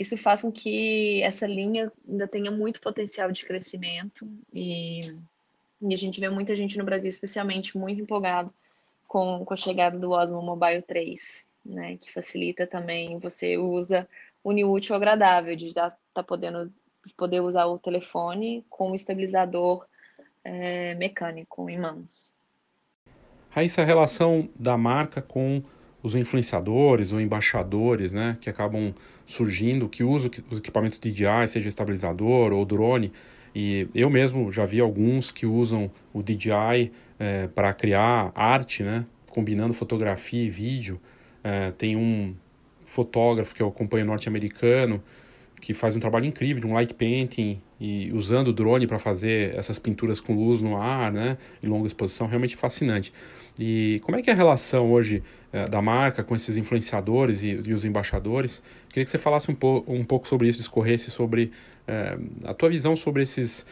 [0.00, 5.14] isso faz com que essa linha ainda tenha muito potencial de crescimento e,
[5.82, 8.52] e a gente vê muita gente no Brasil, especialmente, muito empolgado
[9.06, 14.08] com, com a chegada do Osmo Mobile 3, né, que facilita também, você usa
[14.42, 16.66] unir útil agradável, de já tá podendo
[17.14, 19.84] poder usar o telefone com o estabilizador
[20.42, 22.34] é, mecânico em mãos.
[23.50, 25.62] Raíssa, a relação da marca com
[26.02, 28.94] os influenciadores ou embaixadores, né, que acabam
[29.26, 33.12] surgindo, que usam os equipamentos DJI, seja estabilizador ou drone.
[33.54, 39.04] E eu mesmo já vi alguns que usam o DJI é, para criar arte, né,
[39.30, 41.00] combinando fotografia e vídeo.
[41.42, 42.34] É, tem um
[42.84, 45.02] fotógrafo que eu acompanho norte-americano
[45.60, 49.54] que faz um trabalho incrível de um light painting e usando o drone para fazer
[49.54, 53.12] essas pinturas com luz no ar, né, em longa exposição, realmente fascinante.
[53.60, 57.48] E como é que é a relação hoje é, da marca com esses influenciadores e,
[57.50, 58.62] e, os embaixadores?
[58.88, 61.52] Queria que você falasse um, po um pouco sobre isso, discorresse sobre
[61.86, 63.66] é, a tua visão sobre esses,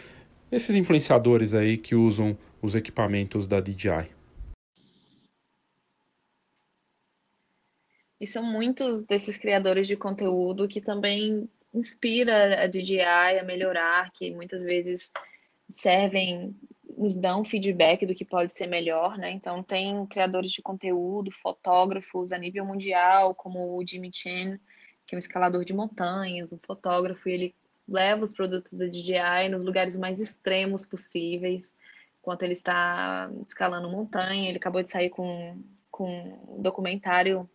[0.53, 4.11] esses influenciadores aí que usam os equipamentos da DJI.
[8.21, 14.31] E são muitos desses criadores de conteúdo que também inspira a DJI a melhorar, que
[14.33, 15.13] muitas vezes
[15.71, 16.55] servem
[16.99, 19.31] nos dão feedback do que pode ser melhor, né?
[19.31, 24.59] Então tem criadores de conteúdo, fotógrafos a nível mundial, como o Jimmy Chen,
[25.07, 27.55] que é um escalador de montanhas, um fotógrafo, e ele
[27.89, 31.75] leva os produtos da DJI nos lugares mais extremos possíveis,
[32.21, 34.49] enquanto ele está escalando montanha.
[34.49, 35.57] Ele acabou de sair com,
[35.91, 37.49] com um documentário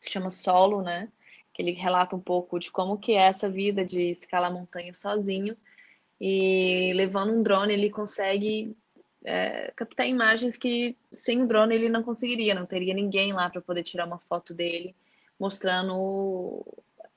[0.00, 1.08] que chama Solo, né?
[1.54, 5.56] Que ele relata um pouco de como que é essa vida de escalar montanha sozinho
[6.20, 8.76] e levando um drone, ele consegue
[9.24, 13.60] é, captar imagens que sem o drone ele não conseguiria, não teria ninguém lá para
[13.60, 14.94] poder tirar uma foto dele,
[15.38, 16.64] mostrando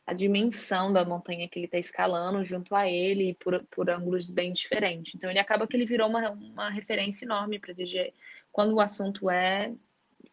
[0.06, 4.52] a dimensão da montanha que ele está escalando junto a ele por, por ângulos bem
[4.52, 5.14] diferentes.
[5.14, 8.12] Então ele acaba que ele virou uma, uma referência enorme para dizer
[8.52, 9.72] quando o assunto é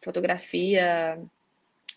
[0.01, 1.19] fotografia,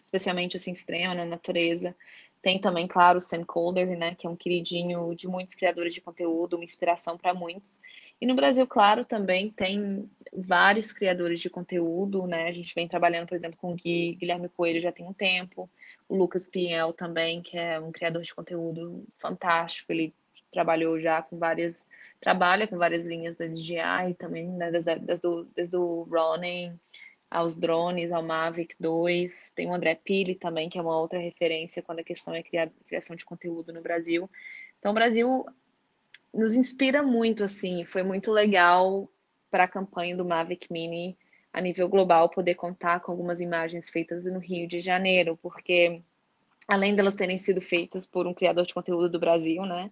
[0.03, 1.97] especialmente assim extrema na natureza,
[2.43, 6.01] tem também, claro, o Sam Colder, né, que é um queridinho de muitos criadores de
[6.01, 7.81] conteúdo, uma inspiração para muitos.
[8.21, 12.49] E no Brasil, claro, também tem vários criadores de conteúdo, né?
[12.49, 15.69] A gente vem trabalhando, por exemplo, com o Gui, Guilherme Coelho já tem um tempo,
[16.09, 20.15] o Lucas Pinhel também, que é um criador de conteúdo fantástico, ele
[20.51, 21.89] trabalhou já com várias,
[22.21, 26.79] trabalha com várias linhas da DJI também, né, desde, desde, do, desde o Ronin,
[27.31, 29.53] aos drones, ao Mavic 2.
[29.55, 32.71] Tem o André Pili também, que é uma outra referência quando a questão é criar,
[32.87, 34.29] criação de conteúdo no Brasil.
[34.79, 35.47] Então, o Brasil
[36.35, 37.85] nos inspira muito, assim.
[37.85, 39.09] Foi muito legal
[39.51, 41.17] para a campanha do Mavic Mini
[41.53, 46.03] a nível global poder contar com algumas imagens feitas no Rio de Janeiro, porque
[46.69, 49.91] além delas terem sido feitas por um criador de conteúdo do Brasil, né?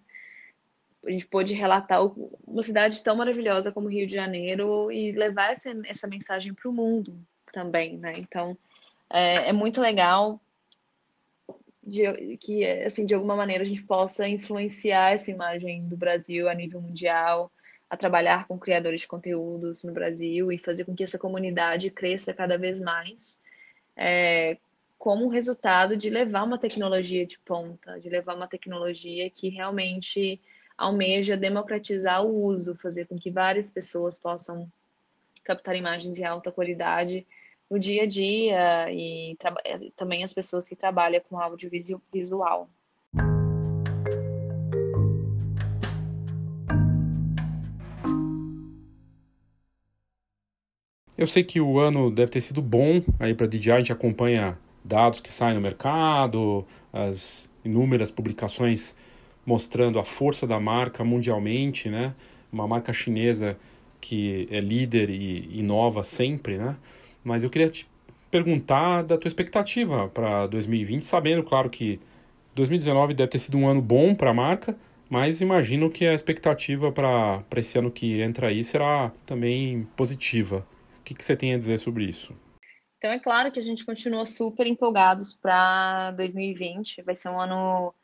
[1.05, 2.01] A gente pôde relatar
[2.45, 6.73] uma cidade tão maravilhosa como Rio de Janeiro e levar essa, essa mensagem para o
[6.73, 7.17] mundo,
[7.51, 8.13] também, né?
[8.17, 8.57] Então,
[9.09, 10.39] é, é muito legal
[11.81, 16.53] de, que, assim, de alguma maneira a gente possa influenciar essa imagem do Brasil a
[16.53, 17.51] nível mundial,
[17.89, 22.33] a trabalhar com criadores de conteúdos no Brasil e fazer com que essa comunidade cresça
[22.33, 23.39] cada vez mais,
[23.95, 24.57] é,
[24.97, 30.39] como resultado de levar uma tecnologia de ponta, de levar uma tecnologia que realmente
[30.79, 34.71] almeja democratizar o uso, fazer com que várias pessoas possam
[35.43, 37.27] captar imagens de alta qualidade
[37.69, 39.33] no dia a dia e
[39.65, 42.69] eh, também as pessoas que trabalham com audiovisual.
[51.17, 54.57] Eu sei que o ano deve ter sido bom aí para DJI, a gente acompanha
[54.81, 58.95] dados que saem no mercado, as inúmeras publicações
[59.49, 62.13] mostrando a força da marca mundialmente, né?
[62.53, 63.57] Uma marca chinesa
[63.99, 66.77] que é líder e inova sempre, né?
[67.23, 67.89] Mas eu queria te
[68.29, 71.99] perguntar da tua expectativa para 2020, sabendo, claro, que
[72.53, 74.77] 2019 deve ter sido um ano bom para a marca,
[75.09, 80.63] mas imagino que a expectativa para esse ano que entra aí será também positiva.
[80.99, 82.35] O que, que você tem a dizer sobre isso?
[82.99, 87.01] Então, é claro que a gente continua super empolgados para 2020.
[87.01, 87.95] Vai ser um ano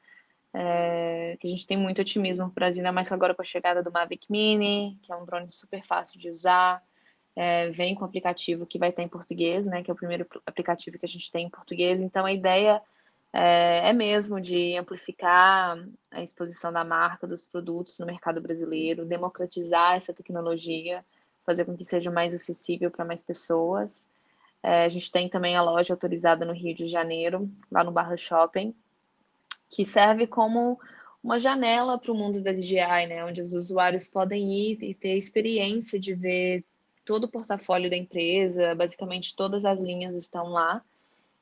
[0.56, 3.84] é, que a gente tem muito otimismo no Brasil, ainda mais agora com a chegada
[3.84, 6.82] do Mavic Mini, que é um drone super fácil de usar
[7.36, 9.84] é, vem com o aplicativo que vai ter em português, né?
[9.84, 12.02] Que é o primeiro aplicativo que a gente tem em português.
[12.02, 12.82] Então a ideia
[13.34, 15.78] é, é mesmo de amplificar
[16.10, 21.06] a exposição da marca, dos produtos no mercado brasileiro, democratizar essa tecnologia,
[21.46, 24.10] fazer com que seja mais acessível para mais pessoas.
[24.64, 28.16] É, a gente tem também a loja autorizada no Rio de Janeiro, lá no Barra
[28.16, 28.74] Shopping,
[29.70, 30.80] que serve como
[31.24, 33.26] uma janela para o mundo da DJI, né?
[33.26, 36.64] Onde os usuários podem ir e ter experiência de ver
[37.04, 40.84] todo o portfólio da empresa, basicamente todas as linhas estão lá.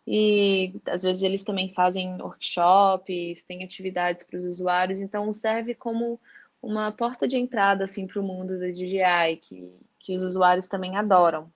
[0.06, 6.20] E às vezes eles também fazem workshops, têm atividades para os usuários, então serve como
[6.62, 9.70] uma porta de entrada assim para o mundo da DJI, que,
[10.00, 11.52] que os usuários também adoram.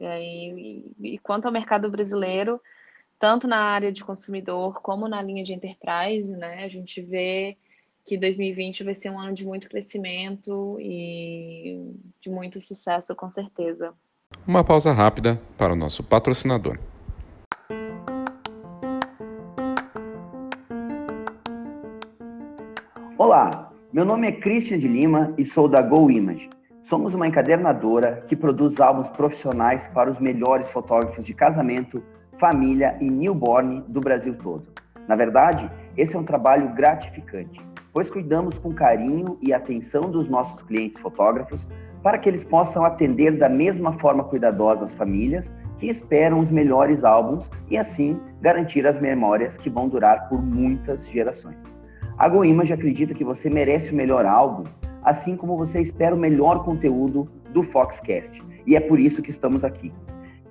[0.00, 2.60] E, e, e quanto ao mercado brasileiro,
[3.18, 6.64] tanto na área de consumidor como na linha de enterprise, né?
[6.64, 7.56] A gente vê
[8.04, 13.94] que 2020 vai ser um ano de muito crescimento e de muito sucesso, com certeza.
[14.46, 16.78] Uma pausa rápida para o nosso patrocinador.
[23.16, 26.50] Olá, meu nome é Christian de Lima e sou da Go Image.
[26.82, 32.02] Somos uma encadernadora que produz álbuns profissionais para os melhores fotógrafos de casamento,
[32.44, 34.64] família e newborn do Brasil todo.
[35.08, 37.60] Na verdade, esse é um trabalho gratificante
[37.94, 41.68] pois cuidamos com carinho e atenção dos nossos clientes fotógrafos
[42.02, 47.04] para que eles possam atender da mesma forma cuidadosa as famílias que esperam os melhores
[47.04, 51.72] álbuns e assim garantir as memórias que vão durar por muitas gerações.
[52.18, 54.64] A GoImage acredita que você merece o melhor álbum,
[55.04, 59.64] assim como você espera o melhor conteúdo do Foxcast, e é por isso que estamos
[59.64, 59.92] aqui.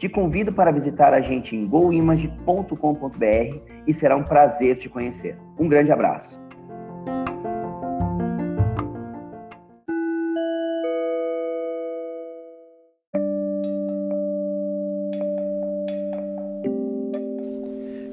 [0.03, 5.37] Te convido para visitar a gente em goimage.com.br e será um prazer te conhecer.
[5.57, 6.37] Um grande abraço.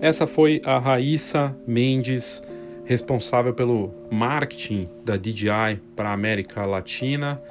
[0.01, 2.41] Essa foi a Raíssa Mendes,
[2.85, 7.43] responsável pelo marketing da DJI para a América Latina.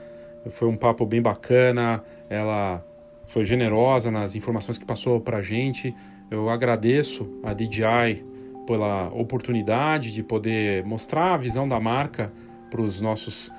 [0.50, 2.86] Foi um papo bem bacana, ela
[3.30, 5.96] foi generosa nas informações que passou para a gente.
[6.32, 8.26] Eu agradeço a DJI
[8.66, 12.34] pela oportunidade de poder mostrar a visão da marca
[12.72, 13.52] para os nossos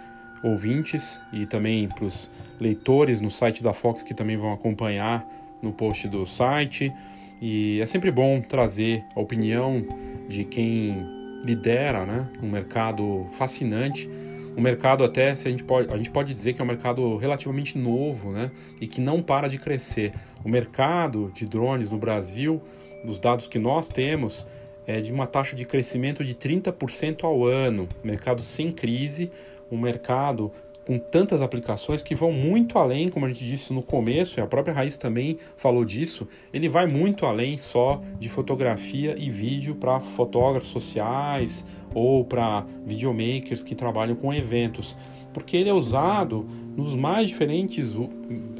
[0.42, 5.26] ouvintes e também para os leitores no site da Fox que também vão acompanhar
[5.62, 6.92] no post do site.
[7.40, 9.84] E é sempre bom trazer a opinião
[10.28, 11.06] de quem
[11.44, 14.08] lidera né, um mercado fascinante,
[14.56, 17.16] um mercado até, se a gente pode, a gente pode dizer que é um mercado
[17.16, 20.12] relativamente novo né, e que não para de crescer.
[20.44, 22.60] O mercado de drones no Brasil,
[23.04, 24.46] dos dados que nós temos,
[24.86, 27.88] é de uma taxa de crescimento de 30% ao ano.
[28.02, 29.30] Mercado sem crise,
[29.70, 30.52] um mercado
[30.90, 34.46] com tantas aplicações que vão muito além, como a gente disse no começo, e a
[34.48, 40.00] própria Raiz também falou disso, ele vai muito além só de fotografia e vídeo para
[40.00, 41.64] fotógrafos sociais
[41.94, 44.96] ou para videomakers que trabalham com eventos,
[45.32, 46.44] porque ele é usado
[46.76, 47.96] nos mais diferentes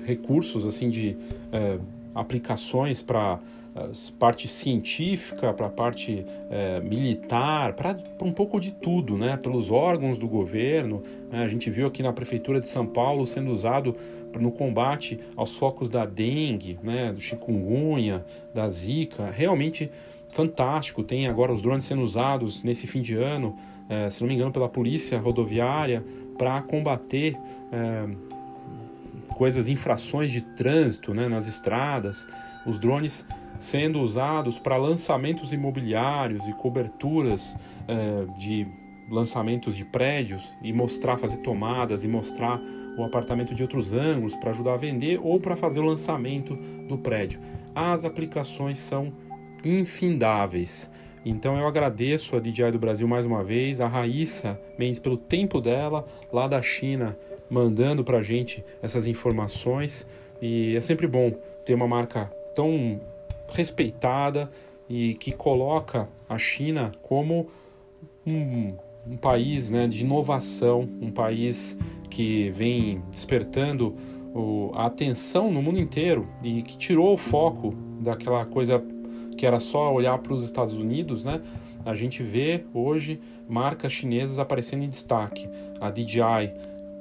[0.06, 1.16] recursos assim de
[1.50, 1.80] é,
[2.14, 3.40] aplicações para
[4.18, 9.36] parte científica, para a parte é, militar, para um pouco de tudo, né?
[9.36, 11.02] pelos órgãos do governo.
[11.30, 11.42] Né?
[11.42, 13.94] A gente viu aqui na Prefeitura de São Paulo sendo usado
[14.38, 17.12] no combate aos focos da dengue, né?
[17.12, 19.30] do chikungunya, da zika.
[19.30, 19.90] Realmente
[20.30, 21.02] fantástico.
[21.02, 23.56] Tem agora os drones sendo usados nesse fim de ano,
[23.88, 26.04] é, se não me engano, pela Polícia Rodoviária
[26.36, 27.36] para combater.
[27.72, 28.30] É,
[29.40, 32.28] coisas, infrações de trânsito né, nas estradas,
[32.66, 33.26] os drones
[33.60, 37.56] sendo usados para lançamentos imobiliários e coberturas
[37.86, 38.66] é, de
[39.10, 42.60] lançamentos de prédios e mostrar, fazer tomadas e mostrar
[42.96, 46.56] o apartamento de outros ângulos para ajudar a vender ou para fazer o lançamento
[46.88, 47.40] do prédio.
[47.74, 49.12] As aplicações são
[49.64, 50.90] infindáveis.
[51.24, 55.60] Então eu agradeço a DJI do Brasil mais uma vez, a Raíssa Mendes pelo tempo
[55.60, 57.16] dela lá da China
[57.50, 60.06] mandando para a gente essas informações
[60.40, 61.32] e é sempre bom
[61.64, 63.00] ter uma marca tão
[63.52, 64.50] respeitada
[64.88, 67.48] e que coloca a China como
[68.26, 68.74] um,
[69.06, 71.78] um país né, de inovação, um país
[72.08, 73.96] que vem despertando
[74.34, 78.82] o, a atenção no mundo inteiro e que tirou o foco daquela coisa
[79.36, 81.40] que era só olhar para os Estados Unidos, né?
[81.84, 85.48] A gente vê hoje marcas chinesas aparecendo em destaque.
[85.80, 86.52] A DJI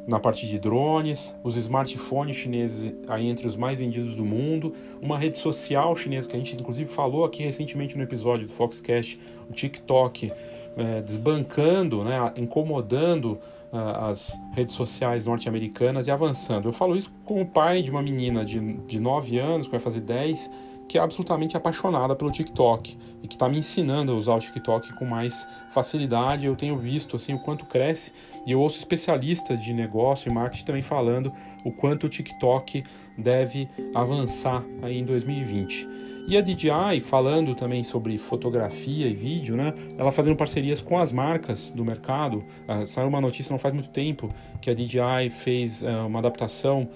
[0.10, 5.18] na parte de drones, os smartphones chineses aí entre os mais vendidos do mundo, uma
[5.18, 9.54] rede social chinesa que a gente inclusive falou aqui recentemente no episódio do Foxcast, o
[9.54, 10.32] TikTok,
[10.76, 13.40] é, desbancando, né, incomodando
[13.72, 16.68] uh, as redes sociais norte-americanas e avançando.
[16.68, 20.02] Eu falo isso como pai de uma menina de, de 9 anos, que vai fazer
[20.02, 20.50] 10,
[20.88, 24.94] que é absolutamente apaixonada pelo TikTok e que está me ensinando a usar o TikTok
[24.94, 26.46] com mais facilidade.
[26.46, 28.12] Eu tenho visto assim o quanto cresce
[28.46, 31.32] e eu ouço especialistas de negócio e marketing também falando
[31.64, 32.84] o quanto o TikTok
[33.18, 36.00] deve avançar aí em 2020.
[36.28, 39.74] E a DJI, falando também sobre fotografia e vídeo, né?
[39.98, 42.44] Ela fazendo parcerias com as marcas do mercado.
[42.68, 44.32] Uh, saiu uma notícia não faz muito tempo
[44.62, 46.88] que a DJI fez uh, uma adaptação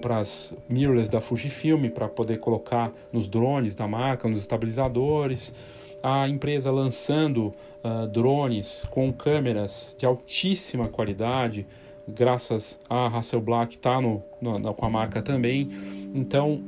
[0.00, 5.54] para as mirrorless da Fujifilm para poder colocar nos drones da marca, nos estabilizadores.
[6.06, 11.66] A empresa lançando uh, drones com câmeras de altíssima qualidade,
[12.06, 13.98] graças a Hasselblad está
[14.76, 15.70] com a marca também.
[16.14, 16.60] Então,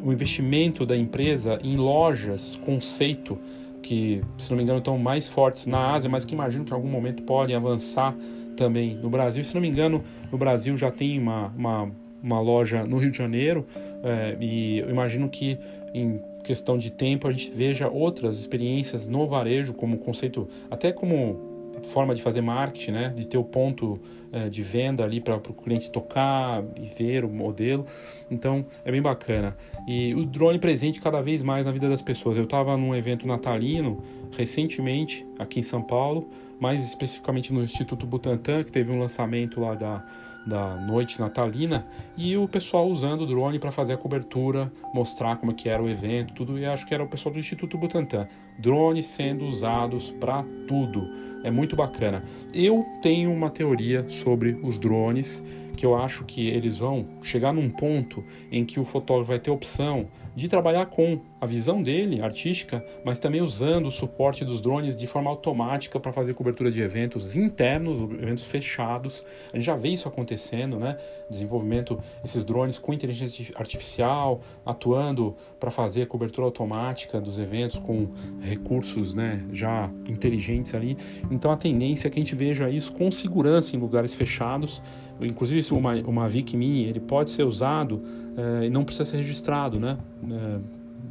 [0.00, 3.36] o investimento da empresa em lojas conceito,
[3.82, 6.74] que, se não me engano, estão mais fortes na Ásia, mas que imagino que em
[6.74, 8.14] algum momento podem avançar
[8.56, 9.42] também no Brasil.
[9.42, 11.90] Se não me engano, no Brasil já tem uma, uma,
[12.22, 13.66] uma loja no Rio de Janeiro,
[14.04, 15.58] é, e eu imagino que
[15.92, 21.52] em questão de tempo a gente veja outras experiências no varejo como conceito, até como
[21.82, 23.12] forma de fazer marketing, né?
[23.14, 23.98] De ter o ponto
[24.32, 27.86] é, de venda ali para o cliente tocar e ver o modelo.
[28.30, 29.56] Então é bem bacana.
[29.86, 32.36] E o drone presente cada vez mais na vida das pessoas.
[32.36, 34.02] Eu estava num evento natalino
[34.36, 36.28] recentemente aqui em São Paulo,
[36.60, 40.04] mais especificamente no Instituto Butantan, que teve um lançamento lá da
[40.46, 41.86] da noite natalina
[42.16, 45.88] e o pessoal usando o drone para fazer a cobertura, mostrar como que era o
[45.88, 46.58] evento, tudo.
[46.58, 48.28] E acho que era o pessoal do Instituto Butantan.
[48.58, 51.08] Drones sendo usados para tudo.
[51.42, 52.24] É muito bacana.
[52.52, 55.44] Eu tenho uma teoria sobre os drones
[55.76, 59.50] que eu acho que eles vão chegar num ponto em que o fotógrafo vai ter
[59.50, 64.96] opção de trabalhar com a visão dele, artística, mas também usando o suporte dos drones
[64.96, 69.24] de forma automática para fazer cobertura de eventos internos, eventos fechados.
[69.52, 70.98] A gente já vê isso acontecendo, né?
[71.28, 78.08] Desenvolvimento esses drones com inteligência artificial atuando para fazer a cobertura automática dos eventos com
[78.40, 80.96] recursos, né, já inteligentes ali.
[81.30, 84.82] Então a tendência é que a gente veja isso com segurança em lugares fechados.
[85.20, 88.02] Inclusive uma, uma Vic Mini ele pode ser usado
[88.36, 89.96] é, e não precisa ser registrado, né?
[90.30, 90.58] É,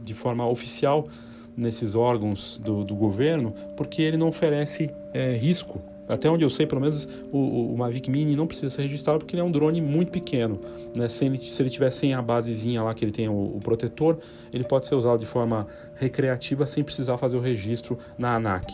[0.04, 1.08] de forma oficial
[1.56, 5.82] nesses órgãos do, do governo, porque ele não oferece é, risco.
[6.08, 9.36] Até onde eu sei, pelo menos, o, o, Mavic Mini não precisa ser registrado porque
[9.36, 10.60] ele é um drone muito pequeno.
[10.96, 11.08] Né?
[11.08, 14.18] Se, ele, se ele tiver sem a basezinha lá que ele tem o, o, protetor,
[14.52, 18.68] ele pode ser usado de forma recreativa sem precisar fazer o registro na ANAC.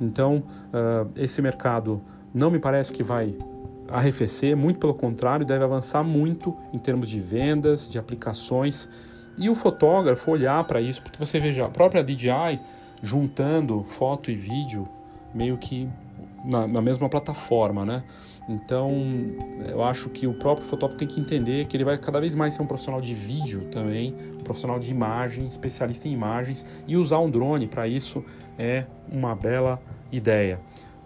[0.00, 2.00] Então, uh, esse mercado
[2.32, 3.36] não me parece que vai
[3.90, 8.88] arrefecer, muito pelo contrário, deve avançar muito em termos de vendas, de aplicações.
[9.36, 12.60] E o fotógrafo olhar para isso, porque você veja, a própria DJI
[13.02, 14.88] juntando foto e vídeo
[15.34, 15.88] meio que
[16.44, 18.02] na, na, mesma plataforma, né?
[18.48, 18.92] Então,
[19.68, 22.54] eu acho que o próprio fotógrafo tem que entender que ele vai cada vez mais
[22.54, 27.20] ser um profissional de vídeo também, um profissional de imagem, especialista em imagens, e usar
[27.20, 28.24] um drone para isso
[28.58, 29.80] é uma bela
[30.10, 30.58] ideia.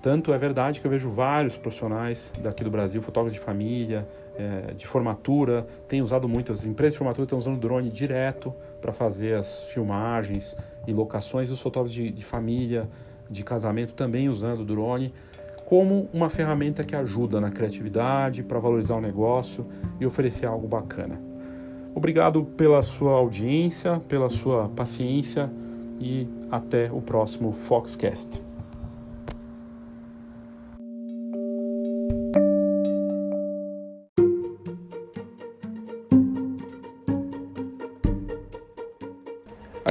[0.05, 4.75] Tanto é verdade que eu vejo vários profissionais daqui do Brasil, fotógrafos de família, é,
[4.75, 6.53] de formatura, têm usado muito.
[6.53, 8.53] As empresas de formatura estão usando drone direto
[8.83, 10.55] para fazer as filmagens
[10.87, 11.51] e locações.
[11.51, 12.87] Os fotógrafos de, de família,
[13.31, 15.11] de casamento também usando drone
[15.65, 19.67] como uma ferramenta que ajuda na criatividade, para valorizar o negócio
[19.99, 21.19] e oferecer algo bacana.
[21.95, 25.51] Obrigado pela sua audiência, pela sua paciência
[25.99, 28.43] e até o próximo Foxcast.